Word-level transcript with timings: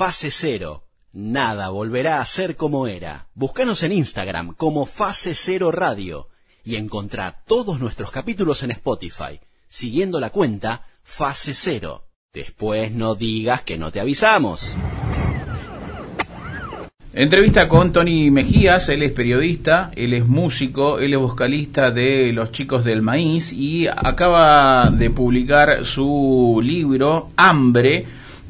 Fase 0.00 0.30
Cero. 0.30 0.84
Nada 1.12 1.68
volverá 1.68 2.22
a 2.22 2.24
ser 2.24 2.56
como 2.56 2.86
era. 2.86 3.28
Búscanos 3.34 3.82
en 3.82 3.92
Instagram 3.92 4.54
como 4.54 4.86
Fase 4.86 5.34
Cero 5.34 5.70
Radio 5.70 6.28
y 6.64 6.76
encontrá 6.76 7.42
todos 7.46 7.80
nuestros 7.80 8.10
capítulos 8.10 8.62
en 8.62 8.70
Spotify, 8.70 9.40
siguiendo 9.68 10.18
la 10.18 10.30
cuenta 10.30 10.86
Fase 11.02 11.52
Cero. 11.52 12.06
Después 12.32 12.92
no 12.92 13.14
digas 13.14 13.60
que 13.60 13.76
no 13.76 13.92
te 13.92 14.00
avisamos. 14.00 14.74
Entrevista 17.12 17.68
con 17.68 17.92
Tony 17.92 18.30
Mejías, 18.30 18.88
él 18.88 19.02
es 19.02 19.12
periodista, 19.12 19.90
él 19.96 20.14
es 20.14 20.24
músico, 20.24 20.98
él 20.98 21.12
es 21.12 21.20
vocalista 21.20 21.90
de 21.90 22.32
Los 22.32 22.52
Chicos 22.52 22.86
del 22.86 23.02
Maíz 23.02 23.52
y 23.52 23.86
acaba 23.86 24.88
de 24.88 25.10
publicar 25.10 25.84
su 25.84 26.58
libro 26.64 27.28
Hambre, 27.36 28.06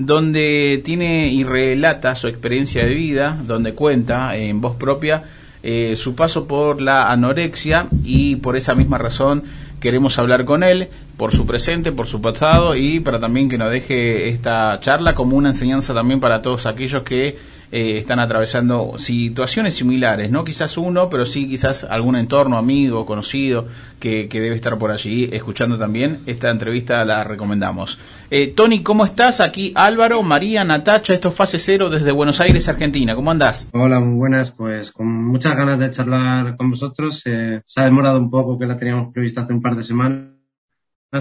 donde 0.07 0.81
tiene 0.83 1.29
y 1.29 1.45
relata 1.45 2.15
su 2.15 2.27
experiencia 2.27 2.87
de 2.87 2.95
vida, 2.95 3.37
donde 3.47 3.75
cuenta 3.75 4.35
en 4.37 4.61
voz 4.61 4.77
propia 4.77 5.25
eh, 5.63 5.95
su 5.95 6.15
paso 6.15 6.47
por 6.47 6.81
la 6.81 7.13
anorexia 7.13 7.87
y 8.03 8.37
por 8.37 8.57
esa 8.57 8.75
misma 8.75 8.97
razón 8.97 9.43
queremos 9.79 10.19
hablar 10.19 10.47
con 10.47 10.63
él 10.63 10.89
por 11.19 11.33
su 11.33 11.47
presente, 11.47 11.93
por 11.93 12.07
su 12.07 12.23
pasado 12.23 12.75
y 12.77 13.01
para 13.01 13.21
también 13.21 13.51
que 13.51 13.59
nos 13.59 13.71
deje 13.71 14.31
esta 14.31 14.81
charla 14.81 15.15
como 15.15 15.37
una 15.37 15.51
enseñanza 15.51 15.93
también 15.93 16.19
para 16.19 16.41
todos 16.41 16.65
aquellos 16.65 17.03
que 17.03 17.37
eh, 17.73 17.99
están 17.99 18.19
atravesando 18.19 18.95
situaciones 18.99 19.75
similares, 19.75 20.31
no 20.31 20.43
quizás 20.43 20.77
uno, 20.77 21.09
pero 21.09 21.25
sí 21.25 21.49
quizás 21.49 21.85
algún 21.85 22.17
entorno, 22.17 22.59
amigo, 22.59 23.07
conocido, 23.07 23.69
que, 24.01 24.27
debe 24.29 24.57
estar 24.57 24.77
por 24.79 24.91
allí 24.91 25.29
escuchando 25.33 25.79
también. 25.79 26.21
Esta 26.27 26.51
entrevista 26.51 27.05
la 27.05 27.23
recomendamos. 27.23 27.99
Eh, 28.31 28.49
Tony, 28.49 28.83
¿cómo 28.83 29.05
estás? 29.05 29.41
Aquí 29.41 29.73
Álvaro, 29.77 30.23
María, 30.23 30.65
Natacha, 30.65 31.15
esto 31.15 31.29
es 31.29 31.35
Fase 31.35 31.59
Cero 31.59 31.89
desde 31.91 32.11
Buenos 32.11 32.41
Aires, 32.41 32.69
Argentina. 32.69 33.15
¿Cómo 33.15 33.31
andás? 33.31 33.69
Hola, 33.73 34.01
muy 34.01 34.17
buenas. 34.17 34.51
Pues 34.51 34.91
con 34.91 35.07
muchas 35.07 35.57
ganas 35.57 35.79
de 35.79 35.91
charlar 35.91 36.57
con 36.57 36.71
vosotros. 36.71 37.23
Eh, 37.27 37.63
se 37.65 37.81
ha 37.81 37.85
demorado 37.85 38.19
un 38.19 38.31
poco 38.31 38.59
que 38.59 38.67
la 38.67 38.77
teníamos 38.77 39.13
prevista 39.13 39.43
hace 39.43 39.53
un 39.53 39.63
par 39.63 39.77
de 39.77 39.85
semanas, 39.85 40.33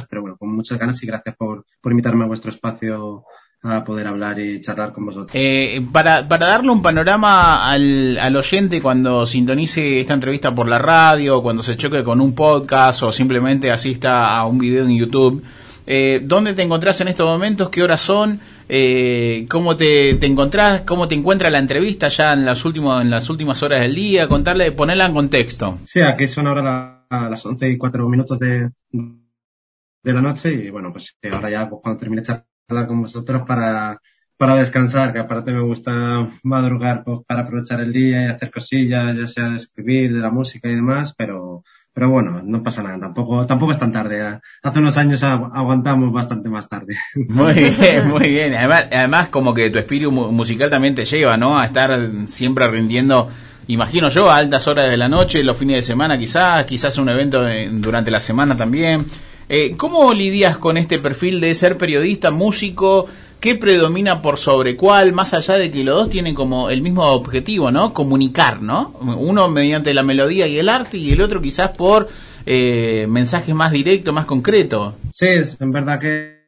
pero 0.10 0.22
bueno, 0.22 0.38
con 0.38 0.56
muchas 0.56 0.80
ganas 0.80 1.02
y 1.04 1.06
gracias 1.06 1.36
por, 1.36 1.66
por 1.82 1.92
invitarme 1.92 2.24
a 2.24 2.28
vuestro 2.28 2.50
espacio 2.50 3.26
a 3.62 3.84
poder 3.84 4.08
hablar 4.08 4.40
y 4.40 4.62
charlar 4.62 4.94
con 4.94 5.06
vosotros. 5.06 5.32
Eh, 5.34 5.82
para, 5.92 6.28
para 6.28 6.48
darle 6.48 6.72
un 6.72 6.82
panorama 6.82 7.70
al, 7.70 8.18
al 8.18 8.36
oyente 8.36 8.82
cuando 8.82 9.26
sintonice 9.26 10.00
esta 10.00 10.14
entrevista 10.14 10.56
por 10.56 10.68
la 10.68 10.80
radio, 10.80 11.42
cuando 11.42 11.62
se 11.62 11.76
choque 11.76 12.04
con 12.04 12.22
un 12.22 12.34
podcast 12.34 13.04
o 13.04 13.12
simplemente 13.12 13.70
asista 13.72 14.36
a 14.36 14.46
un 14.46 14.60
video 14.60 14.86
en 14.86 14.96
YouTube, 14.96 15.44
eh, 15.92 16.22
¿dónde 16.24 16.54
te 16.54 16.62
encontrás 16.62 17.02
en 17.02 17.10
estos 17.10 17.26
momentos? 17.26 17.70
¿Qué 17.70 17.82
horas 17.82 18.00
son? 18.00 18.40
Eh, 18.70 19.48
¿Cómo 19.50 19.76
te, 19.76 20.14
te 20.16 20.28
encontrás? 20.28 20.82
¿Cómo 20.82 21.08
te 21.08 21.16
encuentra 21.16 21.50
la 21.50 21.58
entrevista 21.58 22.08
ya 22.10 22.34
en 22.34 22.46
las, 22.46 22.64
últimas 22.64 23.02
en 23.02 23.10
las 23.10 23.30
últimas 23.30 23.62
horas 23.64 23.82
del 23.82 23.96
día? 23.96 24.28
Contarle, 24.28 24.72
ponerla 24.72 25.08
en 25.08 25.14
contexto. 25.14 25.80
Sí, 25.86 26.00
aquí 26.00 26.28
son 26.28 26.48
ahora 26.48 27.08
las 27.10 27.46
11 27.46 27.72
y 27.72 27.78
4 27.78 28.08
minutos 28.08 28.38
de, 28.38 28.70
de 28.92 30.14
la 30.14 30.22
noche 30.22 30.54
y 30.54 30.70
bueno, 30.70 30.94
pues 30.94 31.18
ahora 31.30 31.50
ya 31.50 31.68
pues, 31.68 31.82
cuando 31.82 32.00
termine 32.00 32.22
de 32.22 32.44
hablar 32.70 32.88
con 32.88 33.02
vosotros 33.02 33.44
para, 33.48 34.00
para 34.38 34.56
descansar, 34.56 35.12
que 35.12 35.20
aparte 35.20 35.52
me 35.52 35.62
gusta 35.62 36.28
madrugar 36.44 37.04
pues, 37.04 37.20
para 37.28 37.42
aprovechar 37.42 37.82
el 37.82 37.92
día 37.92 38.24
y 38.24 38.28
hacer 38.28 38.52
cosillas, 38.52 39.18
ya 39.18 39.28
sea 39.28 39.50
de 39.50 39.58
escribir, 39.58 40.14
de 40.14 40.20
la 40.20 40.30
música 40.30 40.70
y 40.70 40.76
demás, 40.76 41.14
pero, 41.18 41.64
pero 41.94 42.10
bueno, 42.10 42.42
no 42.44 42.64
pasa 42.64 42.82
nada, 42.82 43.00
tampoco, 43.00 43.46
tampoco 43.46 43.74
es 43.74 43.80
tan 43.80 43.92
tarde. 43.92 44.40
Hace 44.64 44.80
unos 44.80 44.98
años 44.98 45.24
aguantamos 45.24 46.14
bastante 46.14 46.48
más 46.48 46.70
tarde. 46.70 46.96
Muy 47.28 47.54
bien, 47.54 48.08
muy 48.08 48.30
bien. 48.30 48.54
Además, 48.54 48.86
además 48.92 49.30
como 49.30 49.54
que 49.54 49.70
tu 49.70 49.78
espíritu 49.80 50.12
musical 50.12 50.70
también 50.70 50.96
te 50.96 51.06
lleva, 51.06 51.36
¿no? 51.36 51.60
A 51.60 51.66
estar 51.66 52.00
siempre 52.28 52.68
rindiendo, 52.70 53.30
imagino 53.68 54.08
yo, 54.10 54.30
a 54.30 54.38
altas 54.38 54.68
horas 54.68 54.90
de 54.90 54.98
la 54.98 55.10
noche, 55.10 55.44
los 55.44 55.58
fines 55.58 55.76
de 55.78 55.82
semana 55.82 56.18
quizás, 56.18 56.64
quizás 56.66 56.98
un 56.98 57.10
evento 57.10 57.46
durante 57.72 58.12
la 58.12 58.20
semana 58.20 58.56
también. 58.56 59.06
Eh, 59.52 59.76
¿Cómo 59.76 60.14
lidias 60.14 60.60
con 60.60 60.78
este 60.78 61.00
perfil 61.00 61.42
de 61.42 61.56
ser 61.56 61.76
periodista, 61.76 62.30
músico? 62.30 63.08
¿Qué 63.40 63.56
predomina 63.56 64.22
por 64.22 64.38
sobre 64.38 64.76
cuál? 64.76 65.12
Más 65.12 65.34
allá 65.34 65.56
de 65.56 65.72
que 65.72 65.84
los 65.84 65.96
dos 65.96 66.10
tienen 66.12 66.36
como 66.36 66.70
el 66.70 66.84
mismo 66.84 67.04
objetivo, 67.04 67.72
¿no? 67.72 67.92
Comunicar, 67.92 68.62
¿no? 68.62 68.94
Uno 69.02 69.50
mediante 69.50 69.92
la 69.96 70.04
melodía 70.04 70.46
y 70.46 70.60
el 70.60 70.70
arte 70.70 70.98
y 70.98 71.12
el 71.14 71.22
otro 71.22 71.42
quizás 71.42 71.72
por 71.72 72.10
eh, 72.46 73.08
mensajes 73.10 73.56
más 73.56 73.72
directos, 73.72 74.14
más 74.14 74.26
concretos. 74.26 74.94
Sí, 75.12 75.26
es 75.28 75.60
en 75.60 75.72
verdad 75.72 76.00
que 76.00 76.40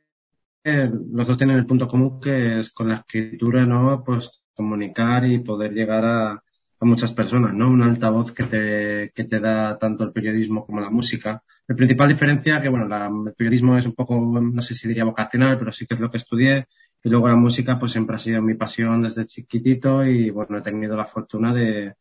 los 0.63 1.25
dos 1.25 1.37
tienen 1.37 1.57
el 1.57 1.65
punto 1.65 1.87
común 1.87 2.19
que 2.19 2.59
es 2.59 2.71
con 2.71 2.89
la 2.89 2.97
escritura, 2.97 3.65
¿no? 3.65 4.03
Pues 4.05 4.29
comunicar 4.53 5.25
y 5.25 5.39
poder 5.39 5.73
llegar 5.73 6.05
a, 6.05 6.43
a 6.81 6.85
muchas 6.85 7.13
personas, 7.13 7.53
¿no? 7.53 7.69
Un 7.69 7.83
altavoz 7.83 8.31
que 8.33 8.43
te, 8.43 9.11
que 9.15 9.23
te 9.23 9.39
da 9.39 9.77
tanto 9.77 10.03
el 10.03 10.11
periodismo 10.11 10.65
como 10.65 10.81
la 10.81 10.89
música 10.89 11.43
la 11.71 11.75
principal 11.77 12.09
diferencia 12.09 12.59
que, 12.59 12.67
bueno, 12.67 12.85
el 13.27 13.33
periodismo 13.33 13.77
es 13.77 13.85
un 13.85 13.93
poco, 13.93 14.19
no 14.19 14.61
sé 14.61 14.75
si 14.75 14.89
diría 14.89 15.05
vocacional, 15.05 15.57
pero 15.57 15.71
sí 15.71 15.85
que 15.87 15.93
es 15.93 16.01
lo 16.01 16.11
que 16.11 16.17
estudié. 16.17 16.67
Y 17.01 17.09
luego 17.09 17.29
la 17.29 17.35
música, 17.37 17.79
pues 17.79 17.93
siempre 17.93 18.17
ha 18.17 18.19
sido 18.19 18.41
mi 18.41 18.55
pasión 18.55 19.03
desde 19.03 19.25
chiquitito 19.25 20.05
y, 20.05 20.29
bueno, 20.31 20.57
he 20.57 20.61
tenido 20.61 20.97
la 20.97 21.05
fortuna 21.05 21.53
de, 21.53 21.95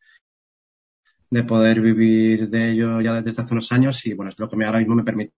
de 1.29 1.43
poder 1.43 1.79
vivir 1.79 2.49
de 2.49 2.71
ello 2.71 2.99
ya 2.99 3.21
desde 3.21 3.43
hace 3.43 3.53
unos 3.53 3.71
años 3.71 4.05
y, 4.05 4.13
bueno, 4.13 4.29
es 4.29 4.39
lo 4.39 4.49
que 4.49 4.57
me, 4.57 4.65
ahora 4.65 4.79
mismo 4.79 4.95
me 4.95 5.03
permite, 5.05 5.33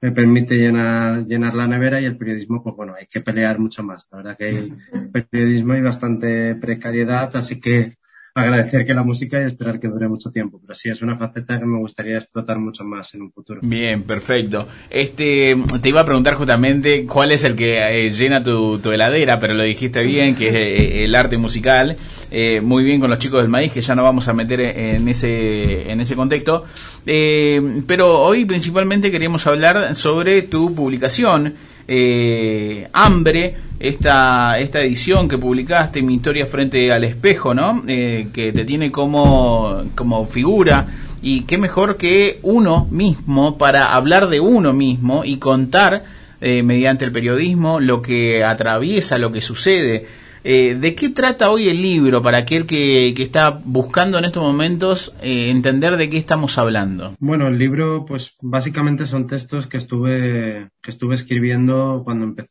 me 0.00 0.12
permite 0.12 0.56
llenar, 0.56 1.26
llenar 1.26 1.54
la 1.54 1.66
nevera 1.66 2.00
y 2.00 2.04
el 2.04 2.16
periodismo, 2.16 2.62
pues 2.62 2.76
bueno, 2.76 2.94
hay 2.98 3.06
que 3.06 3.20
pelear 3.20 3.58
mucho 3.58 3.82
más. 3.82 4.06
La 4.12 4.18
verdad 4.18 4.36
que 4.36 4.44
hay 4.44 4.72
periodismo 5.12 5.74
y 5.74 5.80
bastante 5.80 6.54
precariedad, 6.54 7.34
así 7.36 7.60
que 7.60 7.98
agradecer 8.34 8.86
que 8.86 8.94
la 8.94 9.02
música 9.02 9.40
y 9.40 9.46
esperar 9.46 9.80
que 9.80 9.88
dure 9.88 10.08
mucho 10.08 10.30
tiempo. 10.30 10.60
Pero 10.60 10.74
sí, 10.74 10.88
es 10.88 11.02
una 11.02 11.16
faceta 11.16 11.58
que 11.58 11.66
me 11.66 11.78
gustaría 11.78 12.18
explotar 12.18 12.58
mucho 12.58 12.84
más 12.84 13.12
en 13.14 13.22
un 13.22 13.32
futuro. 13.32 13.60
Bien, 13.62 14.02
perfecto. 14.02 14.68
Este, 14.90 15.56
te 15.82 15.88
iba 15.88 16.00
a 16.00 16.04
preguntar 16.04 16.34
justamente 16.34 17.04
cuál 17.06 17.32
es 17.32 17.44
el 17.44 17.56
que 17.56 17.78
eh, 17.78 18.10
llena 18.10 18.42
tu, 18.42 18.78
heladera, 18.90 19.40
pero 19.40 19.54
lo 19.54 19.64
dijiste 19.64 20.02
bien, 20.02 20.34
que 20.34 20.48
es 20.48 20.54
eh, 20.54 21.04
el 21.04 21.14
arte 21.14 21.38
musical. 21.38 21.96
Eh, 22.30 22.60
muy 22.60 22.84
bien 22.84 23.00
con 23.00 23.10
los 23.10 23.18
chicos 23.18 23.40
del 23.40 23.48
maíz, 23.48 23.72
que 23.72 23.80
ya 23.80 23.94
no 23.94 24.02
vamos 24.02 24.28
a 24.28 24.32
meter 24.32 24.60
en 24.60 25.08
ese, 25.08 25.90
en 25.90 26.00
ese 26.00 26.14
contexto. 26.14 26.64
pero 27.04 28.20
hoy 28.20 28.44
principalmente 28.44 29.10
queríamos 29.10 29.46
hablar 29.46 29.94
sobre 29.94 30.42
tu 30.42 30.74
publicación 30.74 31.54
eh, 31.90 32.86
Hambre, 32.92 33.56
esta, 33.80 34.58
esta 34.58 34.82
edición 34.82 35.26
que 35.26 35.38
publicaste, 35.38 36.02
Mi 36.02 36.16
historia 36.16 36.44
frente 36.44 36.92
al 36.92 37.02
espejo, 37.04 37.54
¿no? 37.54 37.82
Eh, 37.88 38.28
que 38.32 38.52
te 38.52 38.66
tiene 38.66 38.92
como, 38.92 39.84
como 39.94 40.26
figura. 40.26 40.86
Y 41.22 41.42
qué 41.42 41.56
mejor 41.56 41.96
que 41.96 42.38
uno 42.42 42.86
mismo 42.90 43.56
para 43.56 43.94
hablar 43.94 44.28
de 44.28 44.38
uno 44.38 44.72
mismo 44.72 45.24
y 45.24 45.38
contar 45.38 46.04
eh, 46.40 46.62
mediante 46.62 47.06
el 47.06 47.10
periodismo 47.10 47.80
lo 47.80 48.02
que 48.02 48.44
atraviesa, 48.44 49.16
lo 49.16 49.32
que 49.32 49.40
sucede. 49.40 50.06
Eh, 50.44 50.76
¿De 50.76 50.94
qué 50.94 51.10
trata 51.10 51.50
hoy 51.50 51.68
el 51.68 51.82
libro 51.82 52.22
para 52.22 52.38
aquel 52.38 52.66
que, 52.66 53.08
está 53.16 53.50
buscando 53.50 54.18
en 54.18 54.24
estos 54.24 54.42
momentos 54.42 55.14
eh, 55.20 55.50
entender 55.50 55.96
de 55.96 56.08
qué 56.08 56.16
estamos 56.18 56.58
hablando? 56.58 57.14
Bueno, 57.18 57.48
el 57.48 57.58
libro, 57.58 58.04
pues 58.06 58.36
básicamente 58.40 59.06
son 59.06 59.26
textos 59.26 59.66
que 59.66 59.76
estuve, 59.76 60.70
que 60.80 60.90
estuve 60.90 61.14
escribiendo 61.14 62.02
cuando 62.04 62.24
empecé 62.24 62.50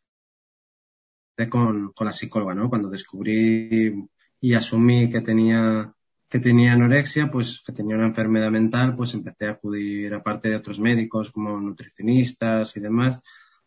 con, 1.49 1.91
con 1.93 2.07
la 2.07 2.13
psicóloga, 2.13 2.53
¿no? 2.53 2.69
Cuando 2.69 2.89
descubrí 2.89 3.93
y 4.39 4.53
asumí 4.53 5.09
que 5.09 5.21
tenía 5.21 5.93
que 6.29 6.39
tenía 6.39 6.73
anorexia, 6.73 7.31
pues 7.31 7.61
que 7.65 7.71
tenía 7.71 7.95
una 7.95 8.07
enfermedad 8.07 8.51
mental, 8.51 8.95
pues 8.95 9.13
empecé 9.13 9.47
a 9.47 9.51
acudir 9.51 10.13
aparte 10.13 10.49
de 10.49 10.57
otros 10.57 10.79
médicos 10.79 11.31
como 11.31 11.59
nutricionistas 11.59 12.75
y 12.75 12.81
demás, 12.81 13.21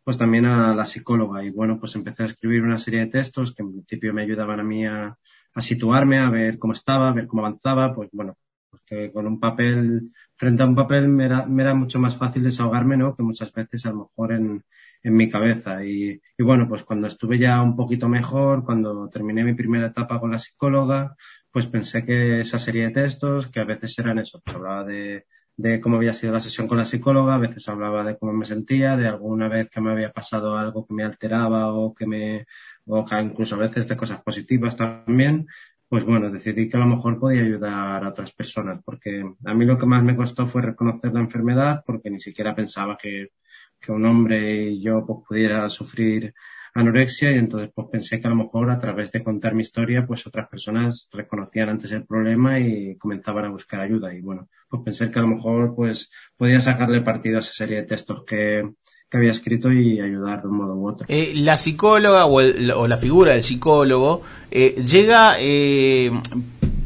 pues 0.05 0.19
también 0.19 0.47
a 0.47 0.75
la 0.75 0.85
psicóloga. 0.85 1.45
Y 1.45 1.51
bueno, 1.51 1.79
pues 1.79 1.95
empecé 1.95 2.23
a 2.23 2.27
escribir 2.27 2.63
una 2.63 2.79
serie 2.79 3.01
de 3.01 3.07
textos 3.07 3.55
que 3.55 3.63
en 3.63 3.73
principio 3.73 4.15
me 4.15 4.23
ayudaban 4.23 4.61
a 4.61 4.65
mí 4.65 4.87
a, 4.87 5.17
situarme, 5.57 6.19
a 6.19 6.31
ver 6.31 6.59
cómo 6.59 6.73
estaba, 6.73 7.09
a 7.11 7.13
ver 7.13 7.27
cómo 7.27 7.45
avanzaba. 7.45 7.95
Pues 7.95 8.09
bueno, 8.13 8.37
porque 8.71 9.13
con 9.13 9.27
un 9.27 9.39
papel, 9.41 10.13
frente 10.37 10.63
a 10.63 10.67
un 10.67 10.75
papel 10.75 11.09
me 11.09 11.25
era, 11.27 11.75
mucho 11.75 11.99
más 11.99 12.17
fácil 12.17 12.43
desahogarme, 12.45 12.97
¿no? 12.97 13.15
Que 13.15 13.23
muchas 13.23 13.53
veces 13.53 13.85
a 13.87 13.91
lo 13.91 13.97
mejor 13.99 14.33
en, 14.33 14.65
en 15.03 15.17
mi 15.17 15.29
cabeza. 15.29 15.85
Y, 15.85 16.21
y 16.39 16.43
bueno, 16.43 16.69
pues 16.69 16.85
cuando 16.85 17.07
estuve 17.07 17.39
ya 17.39 17.61
un 17.63 17.77
poquito 17.77 18.09
mejor, 18.09 18.65
cuando 18.65 19.09
terminé 19.09 19.45
mi 19.45 19.55
primera 19.55 19.87
etapa 19.87 20.19
con 20.21 20.31
la 20.31 20.39
psicóloga, 20.39 21.17
pues 21.51 21.67
pensé 21.67 22.05
que 22.05 22.41
esa 22.41 22.59
serie 22.59 22.85
de 22.87 22.93
textos, 22.93 23.49
que 23.49 23.61
a 23.61 23.65
veces 23.65 23.99
eran 23.99 24.19
eso, 24.19 24.41
pues 24.45 24.57
hablaba 24.57 24.85
de, 24.85 25.27
de 25.61 25.81
cómo 25.81 25.97
había 25.97 26.15
sido 26.15 26.33
la 26.33 26.41
sesión 26.41 26.67
con 26.67 26.79
la 26.79 26.87
psicóloga, 26.87 27.35
a 27.35 27.39
veces 27.39 27.69
hablaba 27.69 28.03
de 28.03 28.17
cómo 28.17 28.33
me 28.33 28.47
sentía, 28.47 28.97
de 28.97 29.09
alguna 29.09 29.49
vez 29.49 29.69
que 29.69 29.81
me 29.83 29.91
había 29.91 30.11
pasado 30.11 30.57
algo 30.57 30.87
que 30.87 30.95
me 30.95 31.05
alteraba 31.05 31.73
o 31.75 31.95
que 31.95 32.07
me, 32.07 32.47
o 32.87 33.05
incluso 33.21 33.57
a 33.57 33.59
veces 33.59 33.87
de 33.87 33.97
cosas 33.97 34.23
positivas 34.23 34.75
también, 34.75 35.47
pues 35.87 36.05
bueno, 36.05 36.31
decidí 36.31 36.67
que 36.69 36.79
a 36.79 36.81
lo 36.81 36.87
mejor 36.87 37.19
podía 37.19 37.43
ayudar 37.43 38.03
a 38.03 38.09
otras 38.09 38.33
personas, 38.33 38.81
porque 38.83 39.23
a 39.45 39.55
mí 39.55 39.67
lo 39.67 39.77
que 39.77 39.87
más 39.87 40.03
me 40.03 40.17
costó 40.17 40.47
fue 40.47 40.63
reconocer 40.63 41.13
la 41.13 41.21
enfermedad, 41.21 41.83
porque 41.85 42.11
ni 42.11 42.21
siquiera 42.21 42.55
pensaba 42.55 42.97
que, 42.97 43.33
que 43.79 43.93
un 43.93 44.07
hombre 44.07 44.63
y 44.63 44.81
yo 44.81 45.05
pues, 45.07 45.19
pudiera 45.29 45.69
sufrir 45.69 46.33
anorexia 46.75 47.33
y 47.33 47.39
entonces 47.39 47.71
pues 47.75 47.89
pensé 47.91 48.21
que 48.21 48.27
a 48.27 48.31
lo 48.31 48.37
mejor 48.37 48.71
a 48.71 48.79
través 48.79 49.11
de 49.13 49.23
contar 49.23 49.55
mi 49.55 49.63
historia 49.63 50.07
pues 50.07 50.27
otras 50.27 50.49
personas 50.49 51.09
reconocían 51.13 51.69
antes 51.69 51.93
el 51.93 52.07
problema 52.07 52.59
y 52.59 52.97
comenzaban 52.97 53.47
a 53.47 53.51
buscar 53.51 53.81
ayuda 53.81 54.15
y 54.15 54.21
bueno 54.21 54.49
pues 54.69 54.83
pensé 54.85 55.11
que 55.11 55.19
a 55.19 55.23
lo 55.23 55.29
mejor 55.29 55.75
pues 55.75 56.11
podía 56.37 56.61
sacarle 56.61 57.01
partido 57.01 57.37
a 57.37 57.41
esa 57.41 57.53
serie 57.53 57.79
de 57.79 57.83
textos 57.85 58.25
que, 58.25 58.71
que 59.11 59.17
había 59.17 59.33
escrito 59.33 59.73
y 59.73 60.01
ayudar 60.01 60.43
de 60.43 60.49
un 60.49 60.57
modo 60.57 60.75
u 60.77 60.89
otro. 60.89 61.07
Eh, 61.09 61.33
la 61.35 61.59
psicóloga 61.59 62.27
o, 62.27 62.37
o, 62.37 62.87
la 62.87 62.97
figura 62.97 63.33
del 63.33 63.43
psicólogo 63.43 64.23
eh, 64.51 64.77
llega 64.87 65.35
eh, 65.41 66.13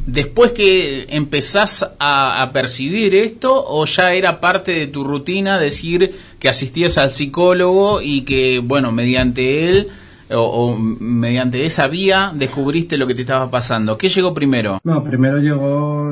después 0.06 0.52
que 0.52 1.06
empezás 1.08 1.94
a, 1.98 2.50
percibir 2.52 3.14
esto 3.14 3.64
o 3.66 3.84
ya 3.86 4.12
era 4.12 4.40
parte 4.40 4.72
de 4.72 4.86
tu 4.86 5.04
rutina 5.04 5.58
decir 5.58 6.14
que 6.38 6.48
asistías 6.48 6.98
al 6.98 7.10
psicólogo 7.10 8.00
y 8.02 8.22
que, 8.22 8.60
bueno, 8.62 8.92
mediante 8.92 9.68
él 9.68 9.88
o, 10.30 10.76
mediante 10.76 11.64
esa 11.64 11.88
vía 11.88 12.32
descubriste 12.34 12.96
lo 12.96 13.06
que 13.06 13.14
te 13.14 13.22
estaba 13.22 13.50
pasando. 13.50 13.98
¿Qué 13.98 14.08
llegó 14.08 14.34
primero? 14.34 14.80
No, 14.84 15.02
primero 15.02 15.38
llegó 15.38 16.10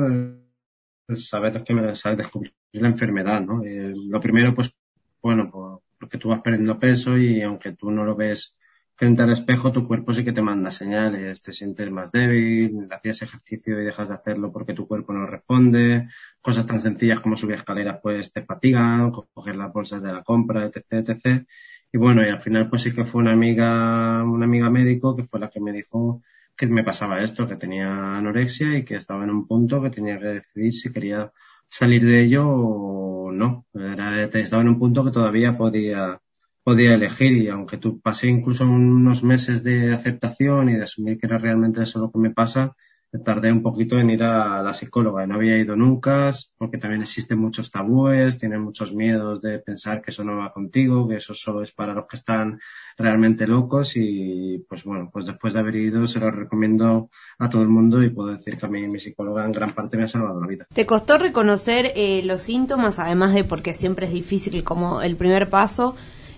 saber 1.13 1.63
que 1.63 1.73
me 1.73 1.95
saber 1.95 2.17
descubrir 2.17 2.53
la 2.71 2.87
enfermedad, 2.87 3.41
¿no? 3.41 3.63
Eh, 3.63 3.93
lo 3.95 4.19
primero, 4.19 4.55
pues, 4.55 4.73
bueno, 5.21 5.49
pues, 5.51 5.79
porque 5.99 6.17
tú 6.17 6.29
vas 6.29 6.41
perdiendo 6.41 6.79
peso 6.79 7.17
y 7.17 7.41
aunque 7.41 7.73
tú 7.73 7.91
no 7.91 8.03
lo 8.03 8.15
ves 8.15 8.55
frente 8.95 9.23
al 9.23 9.31
espejo, 9.31 9.71
tu 9.71 9.87
cuerpo 9.87 10.13
sí 10.13 10.23
que 10.23 10.31
te 10.31 10.41
manda 10.41 10.71
señales, 10.71 11.41
te 11.41 11.51
sientes 11.51 11.89
más 11.91 12.11
débil, 12.11 12.87
hacías 12.91 13.21
ejercicio 13.23 13.79
y 13.79 13.85
dejas 13.85 14.09
de 14.09 14.15
hacerlo 14.15 14.51
porque 14.51 14.73
tu 14.73 14.87
cuerpo 14.87 15.13
no 15.13 15.25
responde, 15.25 16.07
cosas 16.41 16.65
tan 16.65 16.79
sencillas 16.79 17.19
como 17.19 17.35
subir 17.37 17.55
escaleras 17.55 17.99
pues 18.01 18.31
te 18.31 18.43
fatigan, 18.43 19.11
coger 19.11 19.55
las 19.55 19.73
bolsas 19.73 20.01
de 20.01 20.13
la 20.13 20.23
compra, 20.23 20.65
etc, 20.65 20.85
etc. 20.91 21.45
Y 21.91 21.97
bueno, 21.97 22.23
y 22.25 22.29
al 22.29 22.41
final 22.41 22.69
pues 22.69 22.83
sí 22.83 22.93
que 22.93 23.05
fue 23.05 23.21
una 23.21 23.31
amiga, 23.31 24.23
una 24.23 24.45
amiga 24.45 24.69
médico 24.69 25.15
que 25.15 25.25
fue 25.25 25.39
la 25.39 25.49
que 25.49 25.59
me 25.59 25.71
dijo 25.71 26.21
que 26.55 26.67
me 26.67 26.83
pasaba 26.83 27.21
esto, 27.21 27.47
que 27.47 27.55
tenía 27.55 28.17
anorexia 28.17 28.77
y 28.77 28.85
que 28.85 28.95
estaba 28.95 29.23
en 29.23 29.31
un 29.31 29.47
punto 29.47 29.81
que 29.81 29.89
tenía 29.89 30.19
que 30.19 30.25
decidir 30.25 30.73
si 30.73 30.91
quería 30.91 31.31
salir 31.69 32.05
de 32.05 32.21
ello 32.21 32.47
o 32.47 33.31
no. 33.31 33.65
Era, 33.73 34.23
estaba 34.23 34.61
en 34.61 34.69
un 34.69 34.79
punto 34.79 35.03
que 35.03 35.11
todavía 35.11 35.57
podía 35.57 36.21
podía 36.63 36.93
elegir 36.93 37.33
y 37.33 37.49
aunque 37.49 37.77
tú 37.77 37.99
pasé 37.99 38.27
incluso 38.27 38.65
unos 38.65 39.23
meses 39.23 39.63
de 39.63 39.93
aceptación 39.93 40.69
y 40.69 40.75
de 40.75 40.83
asumir 40.83 41.17
que 41.17 41.27
era 41.27 41.37
realmente 41.37 41.81
eso 41.81 41.99
lo 41.99 42.11
que 42.11 42.19
me 42.19 42.31
pasa, 42.31 42.75
tardé 43.19 43.51
un 43.51 43.61
poquito 43.61 43.99
en 43.99 44.09
ir 44.09 44.23
a 44.23 44.63
la 44.63 44.73
psicóloga. 44.73 45.27
No 45.27 45.35
había 45.35 45.57
ido 45.57 45.75
nunca 45.75 46.31
porque 46.57 46.77
también 46.77 47.01
existen 47.01 47.37
muchos 47.37 47.69
tabúes, 47.69 48.39
tienen 48.39 48.61
muchos 48.61 48.93
miedos 48.93 49.41
de 49.41 49.59
pensar 49.59 50.01
que 50.01 50.11
eso 50.11 50.23
no 50.23 50.37
va 50.37 50.51
contigo, 50.51 51.07
que 51.07 51.17
eso 51.17 51.33
solo 51.33 51.61
es 51.61 51.71
para 51.71 51.93
los 51.93 52.07
que 52.07 52.15
están 52.15 52.59
realmente 52.97 53.45
locos 53.45 53.93
y 53.95 54.65
pues 54.67 54.83
bueno, 54.83 55.09
pues 55.11 55.27
después 55.27 55.53
de 55.53 55.59
haber 55.59 55.75
ido 55.75 56.07
se 56.07 56.19
lo 56.19 56.31
recomiendo 56.31 57.09
a 57.37 57.49
todo 57.49 57.61
el 57.61 57.69
mundo 57.69 58.01
y 58.01 58.09
puedo 58.09 58.29
decir 58.29 58.57
que 58.57 58.65
a 58.65 58.69
mí 58.69 58.87
mi 58.87 58.99
psicóloga 58.99 59.45
en 59.45 59.51
gran 59.51 59.75
parte 59.75 59.97
me 59.97 60.03
ha 60.03 60.07
salvado 60.07 60.41
la 60.41 60.47
vida. 60.47 60.65
¿Te 60.73 60.85
costó 60.85 61.17
reconocer 61.17 61.91
eh, 61.95 62.21
los 62.23 62.43
síntomas, 62.43 62.99
además 62.99 63.33
de 63.33 63.43
porque 63.43 63.73
siempre 63.73 64.07
es 64.07 64.13
difícil 64.13 64.63
como 64.63 65.01
el 65.01 65.15
primer 65.15 65.49
paso? 65.49 65.95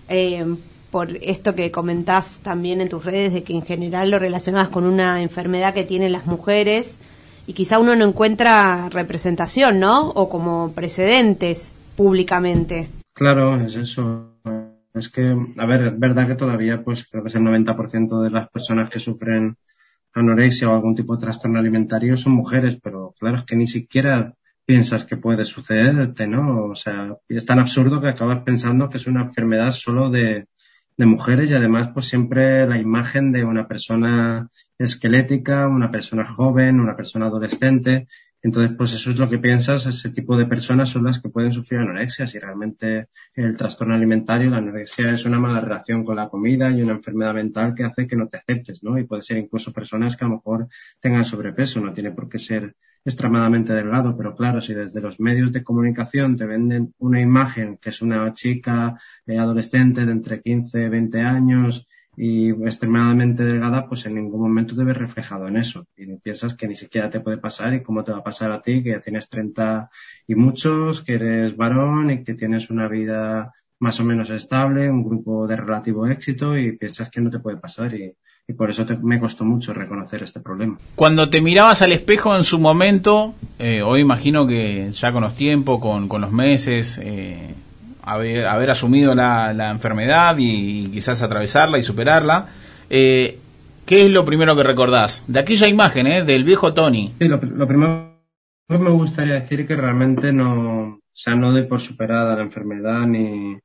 Eh, 0.08 0.44
por 0.90 1.16
esto 1.22 1.54
que 1.54 1.70
comentás 1.70 2.40
también 2.42 2.80
en 2.80 2.88
tus 2.88 3.04
redes, 3.04 3.32
de 3.32 3.42
que 3.42 3.52
en 3.52 3.62
general 3.62 4.10
lo 4.10 4.18
relacionas 4.18 4.68
con 4.68 4.84
una 4.84 5.22
enfermedad 5.22 5.74
que 5.74 5.84
tienen 5.84 6.12
las 6.12 6.26
mujeres 6.26 6.98
y 7.46 7.52
quizá 7.52 7.78
uno 7.78 7.94
no 7.94 8.04
encuentra 8.04 8.88
representación, 8.88 9.78
¿no? 9.78 10.10
O 10.10 10.28
como 10.28 10.72
precedentes 10.72 11.76
públicamente. 11.96 12.88
Claro, 13.12 13.60
es 13.60 13.76
eso. 13.76 14.32
Es 14.94 15.08
que, 15.10 15.36
a 15.58 15.66
ver, 15.66 15.82
es 15.82 15.98
verdad 15.98 16.26
que 16.26 16.34
todavía, 16.34 16.82
pues 16.82 17.06
creo 17.06 17.22
que 17.22 17.28
es 17.28 17.34
el 17.34 17.42
90% 17.42 18.22
de 18.22 18.30
las 18.30 18.48
personas 18.48 18.88
que 18.88 18.98
sufren 18.98 19.56
anorexia 20.14 20.70
o 20.70 20.74
algún 20.74 20.94
tipo 20.94 21.14
de 21.14 21.20
trastorno 21.20 21.58
alimentario 21.58 22.16
son 22.16 22.32
mujeres, 22.32 22.78
pero 22.82 23.14
claro, 23.18 23.36
es 23.36 23.44
que 23.44 23.56
ni 23.56 23.66
siquiera 23.66 24.34
piensas 24.66 25.04
que 25.04 25.16
puede 25.16 25.44
sucederte, 25.44 26.26
¿no? 26.26 26.66
O 26.66 26.74
sea, 26.74 27.16
es 27.28 27.46
tan 27.46 27.60
absurdo 27.60 28.00
que 28.00 28.08
acabas 28.08 28.42
pensando 28.42 28.88
que 28.88 28.98
es 28.98 29.06
una 29.06 29.22
enfermedad 29.22 29.70
solo 29.70 30.10
de, 30.10 30.48
de 30.96 31.06
mujeres 31.06 31.50
y 31.50 31.54
además 31.54 31.90
pues 31.94 32.06
siempre 32.06 32.66
la 32.66 32.78
imagen 32.78 33.32
de 33.32 33.44
una 33.44 33.68
persona 33.68 34.50
esquelética, 34.78 35.68
una 35.68 35.90
persona 35.90 36.24
joven, 36.24 36.80
una 36.80 36.96
persona 36.96 37.26
adolescente. 37.26 38.08
Entonces, 38.42 38.76
pues 38.76 38.92
eso 38.92 39.10
es 39.10 39.18
lo 39.18 39.28
que 39.28 39.38
piensas, 39.38 39.86
ese 39.86 40.10
tipo 40.10 40.36
de 40.36 40.46
personas 40.46 40.88
son 40.90 41.04
las 41.04 41.20
que 41.20 41.28
pueden 41.28 41.52
sufrir 41.52 41.80
anorexia. 41.80 42.26
Si 42.26 42.38
realmente 42.38 43.08
el 43.34 43.56
trastorno 43.56 43.94
alimentario, 43.94 44.50
la 44.50 44.58
anorexia 44.58 45.12
es 45.12 45.24
una 45.24 45.40
mala 45.40 45.60
relación 45.60 46.04
con 46.04 46.16
la 46.16 46.28
comida 46.28 46.70
y 46.70 46.82
una 46.82 46.92
enfermedad 46.92 47.34
mental 47.34 47.74
que 47.74 47.84
hace 47.84 48.06
que 48.06 48.14
no 48.14 48.28
te 48.28 48.36
aceptes, 48.36 48.82
¿no? 48.82 48.98
Y 48.98 49.04
puede 49.04 49.22
ser 49.22 49.38
incluso 49.38 49.72
personas 49.72 50.16
que 50.16 50.24
a 50.24 50.28
lo 50.28 50.34
mejor 50.34 50.68
tengan 51.00 51.24
sobrepeso, 51.24 51.80
no 51.80 51.92
tiene 51.92 52.12
por 52.12 52.28
qué 52.28 52.38
ser 52.38 52.76
extremadamente 53.06 53.72
delgado, 53.72 54.16
pero 54.16 54.34
claro, 54.34 54.60
si 54.60 54.74
desde 54.74 55.00
los 55.00 55.20
medios 55.20 55.52
de 55.52 55.62
comunicación 55.62 56.36
te 56.36 56.44
venden 56.44 56.92
una 56.98 57.20
imagen 57.20 57.78
que 57.78 57.90
es 57.90 58.02
una 58.02 58.32
chica 58.34 59.00
eh, 59.26 59.38
adolescente 59.38 60.04
de 60.04 60.10
entre 60.10 60.42
15 60.42 60.82
y 60.82 60.88
20 60.88 61.20
años 61.20 61.86
y 62.16 62.50
extremadamente 62.50 63.44
delgada, 63.44 63.86
pues 63.88 64.06
en 64.06 64.16
ningún 64.16 64.40
momento 64.40 64.74
te 64.74 64.82
ves 64.82 64.96
reflejado 64.96 65.46
en 65.46 65.56
eso. 65.56 65.86
Y 65.96 66.16
piensas 66.16 66.54
que 66.54 66.66
ni 66.66 66.74
siquiera 66.74 67.08
te 67.08 67.20
puede 67.20 67.38
pasar 67.38 67.74
y 67.74 67.82
cómo 67.82 68.02
te 68.02 68.10
va 68.10 68.18
a 68.18 68.24
pasar 68.24 68.50
a 68.50 68.60
ti, 68.60 68.82
que 68.82 68.90
ya 68.90 69.00
tienes 69.00 69.28
30 69.28 69.88
y 70.26 70.34
muchos, 70.34 71.02
que 71.02 71.14
eres 71.14 71.56
varón 71.56 72.10
y 72.10 72.24
que 72.24 72.34
tienes 72.34 72.70
una 72.70 72.88
vida 72.88 73.52
más 73.78 74.00
o 74.00 74.04
menos 74.04 74.30
estable, 74.30 74.90
un 74.90 75.04
grupo 75.04 75.46
de 75.46 75.56
relativo 75.56 76.06
éxito 76.08 76.56
y 76.58 76.76
piensas 76.76 77.10
que 77.10 77.20
no 77.20 77.30
te 77.30 77.38
puede 77.38 77.58
pasar 77.58 77.94
y, 77.94 78.16
y 78.48 78.52
por 78.52 78.70
eso 78.70 78.86
te, 78.86 78.96
me 78.96 79.18
costó 79.18 79.44
mucho 79.44 79.72
reconocer 79.74 80.22
este 80.22 80.40
problema. 80.40 80.78
Cuando 80.94 81.28
te 81.28 81.40
mirabas 81.40 81.82
al 81.82 81.92
espejo 81.92 82.36
en 82.36 82.44
su 82.44 82.60
momento, 82.60 83.34
eh, 83.58 83.82
hoy 83.82 84.00
imagino 84.00 84.46
que 84.46 84.90
ya 84.92 85.12
con 85.12 85.22
los 85.22 85.34
tiempos, 85.34 85.80
con, 85.80 86.08
con 86.08 86.20
los 86.20 86.30
meses, 86.30 86.98
eh, 87.02 87.54
haber, 88.02 88.46
haber, 88.46 88.70
asumido 88.70 89.14
la, 89.16 89.52
la 89.52 89.70
enfermedad 89.70 90.38
y, 90.38 90.84
y, 90.84 90.86
quizás 90.88 91.22
atravesarla 91.22 91.78
y 91.78 91.82
superarla, 91.82 92.46
eh, 92.88 93.38
¿qué 93.84 94.06
es 94.06 94.10
lo 94.10 94.24
primero 94.24 94.54
que 94.54 94.62
recordás? 94.62 95.24
De 95.26 95.40
aquella 95.40 95.66
imagen, 95.66 96.06
¿eh? 96.06 96.22
del 96.22 96.44
viejo 96.44 96.72
Tony. 96.72 97.14
Sí, 97.18 97.26
lo, 97.26 97.38
lo 97.38 97.66
primero 97.66 98.14
que 98.68 98.78
me 98.78 98.90
gustaría 98.90 99.34
decir 99.34 99.66
que 99.66 99.74
realmente 99.74 100.32
no, 100.32 100.82
o 100.94 101.00
sea, 101.12 101.34
no 101.34 101.50
doy 101.50 101.64
por 101.64 101.80
superada 101.80 102.36
la 102.36 102.42
enfermedad 102.42 103.08
ni, 103.08 103.56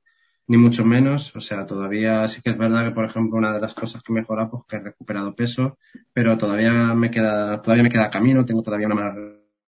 ni 0.48 0.58
mucho 0.58 0.86
menos. 0.86 1.36
O 1.36 1.40
sea, 1.42 1.66
todavía 1.66 2.28
sí 2.28 2.42
que 2.42 2.52
es 2.52 2.58
verdad 2.58 2.86
que, 2.86 2.92
por 2.92 3.06
ejemplo, 3.06 3.38
una 3.38 3.54
de 3.54 3.62
las 3.62 3.74
cosas 3.74 4.04
que 4.04 4.14
he 4.14 4.24
pues 4.24 4.64
que 4.68 4.76
he 4.78 4.80
recuperado 4.80 5.36
peso, 5.36 5.78
pero 6.14 6.38
todavía 6.38 6.94
me 6.94 7.10
queda, 7.12 7.62
todavía 7.62 7.84
me 7.84 7.90
queda 7.90 8.10
camino, 8.10 8.46
tengo 8.46 8.64
todavía 8.64 8.88
una 8.88 8.96
mala 8.96 9.16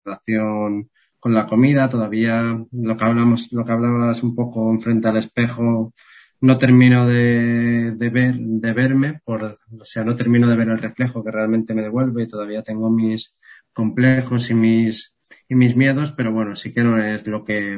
relación 0.05 0.89
con 1.19 1.33
la 1.33 1.45
comida, 1.45 1.89
todavía 1.89 2.65
lo 2.71 2.97
que 2.97 3.05
hablamos, 3.05 3.51
lo 3.53 3.63
que 3.65 3.71
hablabas 3.71 4.23
un 4.23 4.35
poco 4.35 4.69
enfrente 4.71 5.07
al 5.07 5.17
espejo, 5.17 5.93
no 6.41 6.57
termino 6.57 7.07
de, 7.07 7.91
de 7.91 8.09
ver, 8.09 8.35
de 8.37 8.73
verme, 8.73 9.21
por, 9.23 9.59
o 9.79 9.85
sea, 9.85 10.03
no 10.03 10.15
termino 10.15 10.49
de 10.49 10.57
ver 10.57 10.67
el 10.67 10.79
reflejo 10.79 11.23
que 11.23 11.31
realmente 11.31 11.73
me 11.73 11.81
devuelve 11.81 12.23
y 12.23 12.27
todavía 12.27 12.63
tengo 12.63 12.89
mis 12.89 13.37
complejos 13.71 14.49
y 14.49 14.53
mis, 14.53 15.15
y 15.47 15.55
mis 15.55 15.77
miedos, 15.77 16.11
pero 16.11 16.33
bueno, 16.33 16.57
sí 16.57 16.73
que 16.73 16.83
no 16.83 16.97
es 16.97 17.25
lo 17.27 17.45
que, 17.45 17.77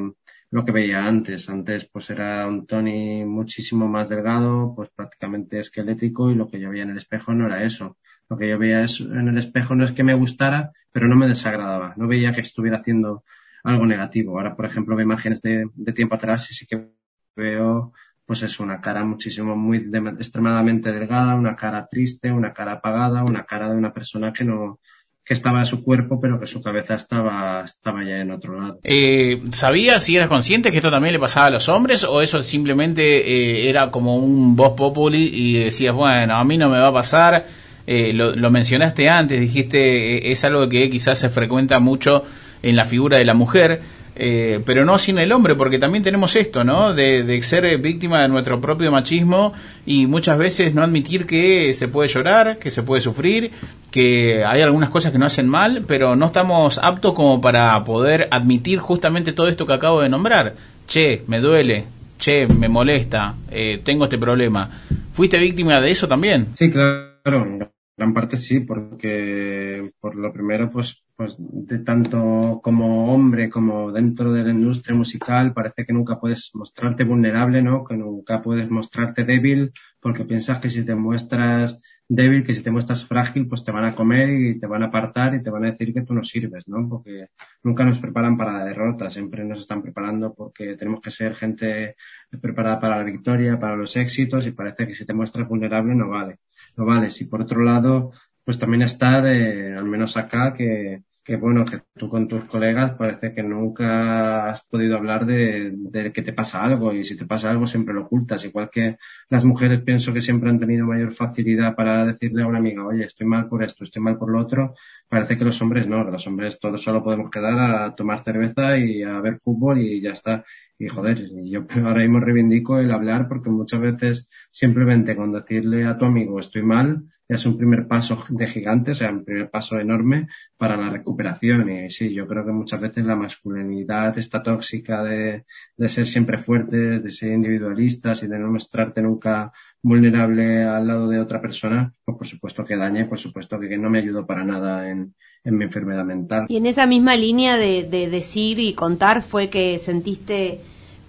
lo 0.55 0.63
que 0.63 0.71
veía 0.71 1.05
antes. 1.05 1.49
Antes 1.49 1.85
pues 1.91 2.09
era 2.09 2.47
un 2.47 2.65
Tony 2.65 3.25
muchísimo 3.25 3.89
más 3.89 4.07
delgado, 4.07 4.73
pues 4.73 4.89
prácticamente 4.89 5.59
esquelético 5.59 6.31
y 6.31 6.35
lo 6.35 6.47
que 6.47 6.61
yo 6.61 6.69
veía 6.69 6.83
en 6.83 6.91
el 6.91 6.97
espejo 6.97 7.33
no 7.33 7.45
era 7.47 7.63
eso. 7.63 7.97
Lo 8.29 8.37
que 8.37 8.47
yo 8.47 8.57
veía 8.57 8.85
en 8.85 9.27
el 9.27 9.37
espejo 9.37 9.75
no 9.75 9.83
es 9.83 9.91
que 9.91 10.05
me 10.05 10.13
gustara, 10.13 10.71
pero 10.93 11.09
no 11.09 11.17
me 11.17 11.27
desagradaba. 11.27 11.93
No 11.97 12.07
veía 12.07 12.31
que 12.31 12.39
estuviera 12.39 12.77
haciendo 12.77 13.25
algo 13.65 13.85
negativo. 13.85 14.37
Ahora, 14.37 14.55
por 14.55 14.65
ejemplo, 14.65 14.95
veo 14.95 15.03
imágenes 15.03 15.41
de, 15.41 15.69
de 15.73 15.91
tiempo 15.91 16.15
atrás 16.15 16.49
y 16.49 16.53
sí 16.53 16.65
que 16.65 16.87
veo 17.35 17.91
pues 18.25 18.41
es 18.41 18.59
una 18.61 18.79
cara 18.79 19.03
muchísimo 19.03 19.57
muy 19.57 19.79
de, 19.79 19.99
extremadamente 20.17 20.91
delgada, 20.93 21.35
una 21.35 21.55
cara 21.55 21.85
triste, 21.87 22.31
una 22.31 22.53
cara 22.53 22.73
apagada, 22.73 23.23
una 23.23 23.45
cara 23.45 23.69
de 23.69 23.75
una 23.75 23.93
persona 23.93 24.31
que 24.31 24.45
no, 24.45 24.79
que 25.25 25.33
estaba 25.33 25.65
su 25.65 25.83
cuerpo, 25.83 26.21
pero 26.21 26.39
que 26.39 26.45
su 26.45 26.61
cabeza 26.61 26.93
estaba, 26.93 27.63
estaba 27.65 28.05
ya 28.05 28.19
en 28.21 28.29
otro 28.29 28.59
lado. 28.59 28.79
Eh, 28.83 29.41
¿Sabías 29.49 30.03
si 30.03 30.15
eras 30.15 30.29
consciente 30.29 30.69
que 30.69 30.77
esto 30.77 30.91
también 30.91 31.13
le 31.13 31.19
pasaba 31.19 31.47
a 31.47 31.49
los 31.49 31.67
hombres 31.67 32.03
o 32.03 32.21
eso 32.21 32.43
simplemente 32.43 33.01
eh, 33.27 33.67
era 33.69 33.89
como 33.89 34.17
un 34.17 34.55
voz 34.55 34.73
populi 34.77 35.31
y 35.33 35.53
decías, 35.63 35.95
bueno, 35.95 36.35
a 36.35 36.43
mí 36.43 36.59
no 36.59 36.69
me 36.69 36.77
va 36.77 36.89
a 36.89 36.93
pasar? 36.93 37.47
Eh, 37.87 38.13
lo, 38.13 38.35
lo, 38.35 38.51
mencionaste 38.51 39.09
antes, 39.09 39.39
dijiste, 39.39 40.31
es 40.31 40.43
algo 40.43 40.69
que 40.69 40.89
quizás 40.89 41.17
se 41.19 41.29
frecuenta 41.29 41.79
mucho 41.79 42.23
en 42.61 42.75
la 42.75 42.85
figura 42.85 43.17
de 43.17 43.25
la 43.25 43.33
mujer. 43.33 43.81
Eh, 44.17 44.61
pero 44.65 44.85
no 44.85 44.97
sin 44.97 45.17
el 45.17 45.33
hombre, 45.33 45.55
porque 45.55 45.77
también 45.77 46.03
tenemos 46.03 46.35
esto, 46.37 46.63
¿no? 46.63 46.93
De, 46.93 47.23
de, 47.23 47.41
ser 47.41 47.77
víctima 47.79 48.21
de 48.21 48.29
nuestro 48.29 48.61
propio 48.61 48.89
machismo 48.89 49.53
y 49.85 50.07
muchas 50.07 50.37
veces 50.37 50.73
no 50.73 50.83
admitir 50.83 51.25
que 51.25 51.73
se 51.73 51.89
puede 51.89 52.07
llorar, 52.07 52.57
que 52.57 52.71
se 52.71 52.81
puede 52.81 53.01
sufrir, 53.01 53.51
que 53.91 54.45
hay 54.45 54.61
algunas 54.61 54.89
cosas 54.89 55.11
que 55.11 55.17
no 55.17 55.25
hacen 55.25 55.49
mal, 55.49 55.83
pero 55.85 56.15
no 56.15 56.27
estamos 56.27 56.77
aptos 56.81 57.13
como 57.13 57.41
para 57.41 57.83
poder 57.83 58.29
admitir 58.31 58.79
justamente 58.79 59.33
todo 59.33 59.49
esto 59.49 59.65
que 59.65 59.73
acabo 59.73 60.01
de 60.01 60.09
nombrar. 60.09 60.55
Che, 60.87 61.23
me 61.27 61.39
duele, 61.39 61.85
che, 62.17 62.47
me 62.47 62.69
molesta, 62.69 63.35
eh, 63.51 63.81
tengo 63.83 64.05
este 64.05 64.17
problema. 64.17 64.69
¿Fuiste 65.13 65.37
víctima 65.37 65.79
de 65.81 65.91
eso 65.91 66.07
también? 66.07 66.47
Sí, 66.55 66.69
claro, 66.69 67.11
en 67.25 67.67
gran 67.97 68.13
parte 68.13 68.37
sí, 68.37 68.61
porque 68.61 69.91
por 69.99 70.15
lo 70.15 70.31
primero, 70.31 70.69
pues, 70.71 71.04
pues 71.15 71.37
de 71.39 71.79
tanto 71.79 72.59
como 72.61 73.13
hombre 73.13 73.49
como 73.49 73.91
dentro 73.91 74.33
de 74.33 74.43
la 74.43 74.51
industria 74.51 74.95
musical, 74.95 75.53
parece 75.53 75.85
que 75.85 75.93
nunca 75.93 76.19
puedes 76.19 76.51
mostrarte 76.53 77.05
vulnerable, 77.05 77.61
¿no? 77.61 77.85
Que 77.85 77.95
nunca 77.95 78.41
puedes 78.41 78.69
mostrarte 78.69 79.23
débil, 79.23 79.71
porque 80.01 80.25
piensas 80.25 80.59
que 80.59 80.69
si 80.69 80.83
te 80.83 80.93
muestras 80.93 81.81
débil, 82.07 82.43
que 82.43 82.53
si 82.53 82.61
te 82.61 82.69
muestras 82.69 83.05
frágil, 83.05 83.47
pues 83.47 83.63
te 83.63 83.71
van 83.71 83.85
a 83.85 83.95
comer 83.95 84.29
y 84.29 84.59
te 84.59 84.67
van 84.67 84.83
a 84.83 84.87
apartar 84.87 85.35
y 85.35 85.41
te 85.41 85.49
van 85.49 85.63
a 85.63 85.71
decir 85.71 85.93
que 85.93 86.01
tú 86.01 86.13
no 86.13 86.23
sirves, 86.23 86.67
¿no? 86.67 86.87
Porque 86.87 87.29
nunca 87.63 87.85
nos 87.85 87.99
preparan 87.99 88.37
para 88.37 88.53
la 88.53 88.65
derrota, 88.65 89.09
siempre 89.09 89.45
nos 89.45 89.59
están 89.59 89.81
preparando 89.81 90.33
porque 90.33 90.75
tenemos 90.75 90.99
que 90.99 91.11
ser 91.11 91.33
gente 91.33 91.95
preparada 92.41 92.79
para 92.79 92.97
la 92.97 93.03
victoria, 93.03 93.57
para 93.57 93.77
los 93.77 93.95
éxitos 93.95 94.45
y 94.47 94.51
parece 94.51 94.85
que 94.85 94.95
si 94.95 95.05
te 95.05 95.13
muestras 95.13 95.47
vulnerable 95.47 95.95
no 95.95 96.09
vale, 96.09 96.39
no 96.75 96.85
vale. 96.85 97.07
Y 97.17 97.25
por 97.25 97.41
otro 97.41 97.63
lado, 97.63 98.11
pues 98.45 98.59
también 98.59 98.83
está 98.83 99.21
de, 99.21 99.75
al 99.75 99.85
menos 99.85 100.15
acá, 100.17 100.53
que, 100.53 101.03
que 101.25 101.37
bueno, 101.37 101.65
que 101.65 101.81
tú 101.97 102.07
con 102.07 102.27
tus 102.27 102.45
colegas 102.45 102.93
parece 102.93 103.33
que 103.33 103.41
nunca 103.41 104.47
has 104.51 104.63
podido 104.65 104.95
hablar 104.95 105.25
de, 105.25 105.71
de, 105.73 106.13
que 106.13 106.21
te 106.21 106.33
pasa 106.33 106.63
algo 106.63 106.93
y 106.93 107.03
si 107.03 107.17
te 107.17 107.25
pasa 107.25 107.49
algo 107.49 107.65
siempre 107.65 107.95
lo 107.95 108.03
ocultas. 108.03 108.45
Igual 108.45 108.69
que 108.71 108.97
las 109.29 109.43
mujeres 109.43 109.81
pienso 109.81 110.13
que 110.13 110.21
siempre 110.21 110.51
han 110.51 110.59
tenido 110.59 110.85
mayor 110.85 111.11
facilidad 111.13 111.75
para 111.75 112.05
decirle 112.05 112.43
a 112.43 112.47
una 112.47 112.59
amiga, 112.59 112.85
oye, 112.85 113.03
estoy 113.05 113.25
mal 113.25 113.49
por 113.49 113.63
esto, 113.63 113.83
estoy 113.83 114.03
mal 114.03 114.19
por 114.19 114.31
lo 114.31 114.39
otro. 114.39 114.75
Parece 115.09 115.35
que 115.35 115.45
los 115.45 115.59
hombres 115.63 115.87
no, 115.87 116.03
los 116.03 116.27
hombres 116.27 116.59
todos 116.59 116.83
solo 116.83 117.03
podemos 117.03 117.31
quedar 117.31 117.57
a 117.59 117.95
tomar 117.95 118.23
cerveza 118.23 118.77
y 118.77 119.01
a 119.01 119.19
ver 119.19 119.39
fútbol 119.39 119.79
y 119.79 120.01
ya 120.01 120.11
está. 120.11 120.45
Y 120.77 120.89
joder, 120.89 121.27
yo 121.43 121.65
ahora 121.85 122.01
mismo 122.01 122.19
reivindico 122.19 122.77
el 122.77 122.91
hablar 122.91 123.27
porque 123.27 123.49
muchas 123.49 123.79
veces 123.79 124.29
simplemente 124.51 125.15
con 125.15 125.31
decirle 125.31 125.85
a 125.85 125.97
tu 125.97 126.05
amigo 126.05 126.39
estoy 126.39 126.61
mal, 126.61 127.05
es 127.27 127.45
un 127.45 127.57
primer 127.57 127.87
paso 127.87 128.23
de 128.29 128.47
gigante, 128.47 128.91
o 128.91 128.93
sea, 128.93 129.09
un 129.09 129.25
primer 129.25 129.49
paso 129.49 129.79
enorme 129.79 130.27
para 130.57 130.77
la 130.77 130.89
recuperación. 130.89 131.69
Y 131.69 131.89
sí, 131.89 132.13
yo 132.13 132.27
creo 132.27 132.45
que 132.45 132.51
muchas 132.51 132.79
veces 132.79 133.05
la 133.05 133.15
masculinidad 133.15 134.17
está 134.17 134.43
tóxica 134.43 135.03
de, 135.03 135.45
de 135.75 135.89
ser 135.89 136.07
siempre 136.07 136.37
fuertes, 136.37 137.03
de 137.03 137.11
ser 137.11 137.31
individualistas 137.31 138.21
y 138.23 138.27
de 138.27 138.37
no 138.37 138.51
mostrarte 138.51 139.01
nunca 139.01 139.51
vulnerable 139.81 140.63
al 140.63 140.87
lado 140.87 141.07
de 141.07 141.19
otra 141.19 141.41
persona, 141.41 141.93
pues 142.03 142.17
por 142.17 142.27
supuesto 142.27 142.65
que 142.65 142.75
daña 142.75 143.07
por 143.07 143.19
supuesto 143.19 143.59
que 143.59 143.77
no 143.77 143.89
me 143.91 143.99
ayudó 143.99 144.25
para 144.25 144.43
nada 144.43 144.89
en, 144.89 145.13
en 145.43 145.57
mi 145.57 145.65
enfermedad 145.65 146.03
mental. 146.03 146.45
Y 146.49 146.57
en 146.57 146.65
esa 146.65 146.87
misma 146.87 147.15
línea 147.15 147.57
de, 147.57 147.83
de 147.83 148.09
decir 148.09 148.57
y 148.57 148.73
contar 148.73 149.21
fue 149.21 149.49
que 149.49 149.77
sentiste 149.77 150.59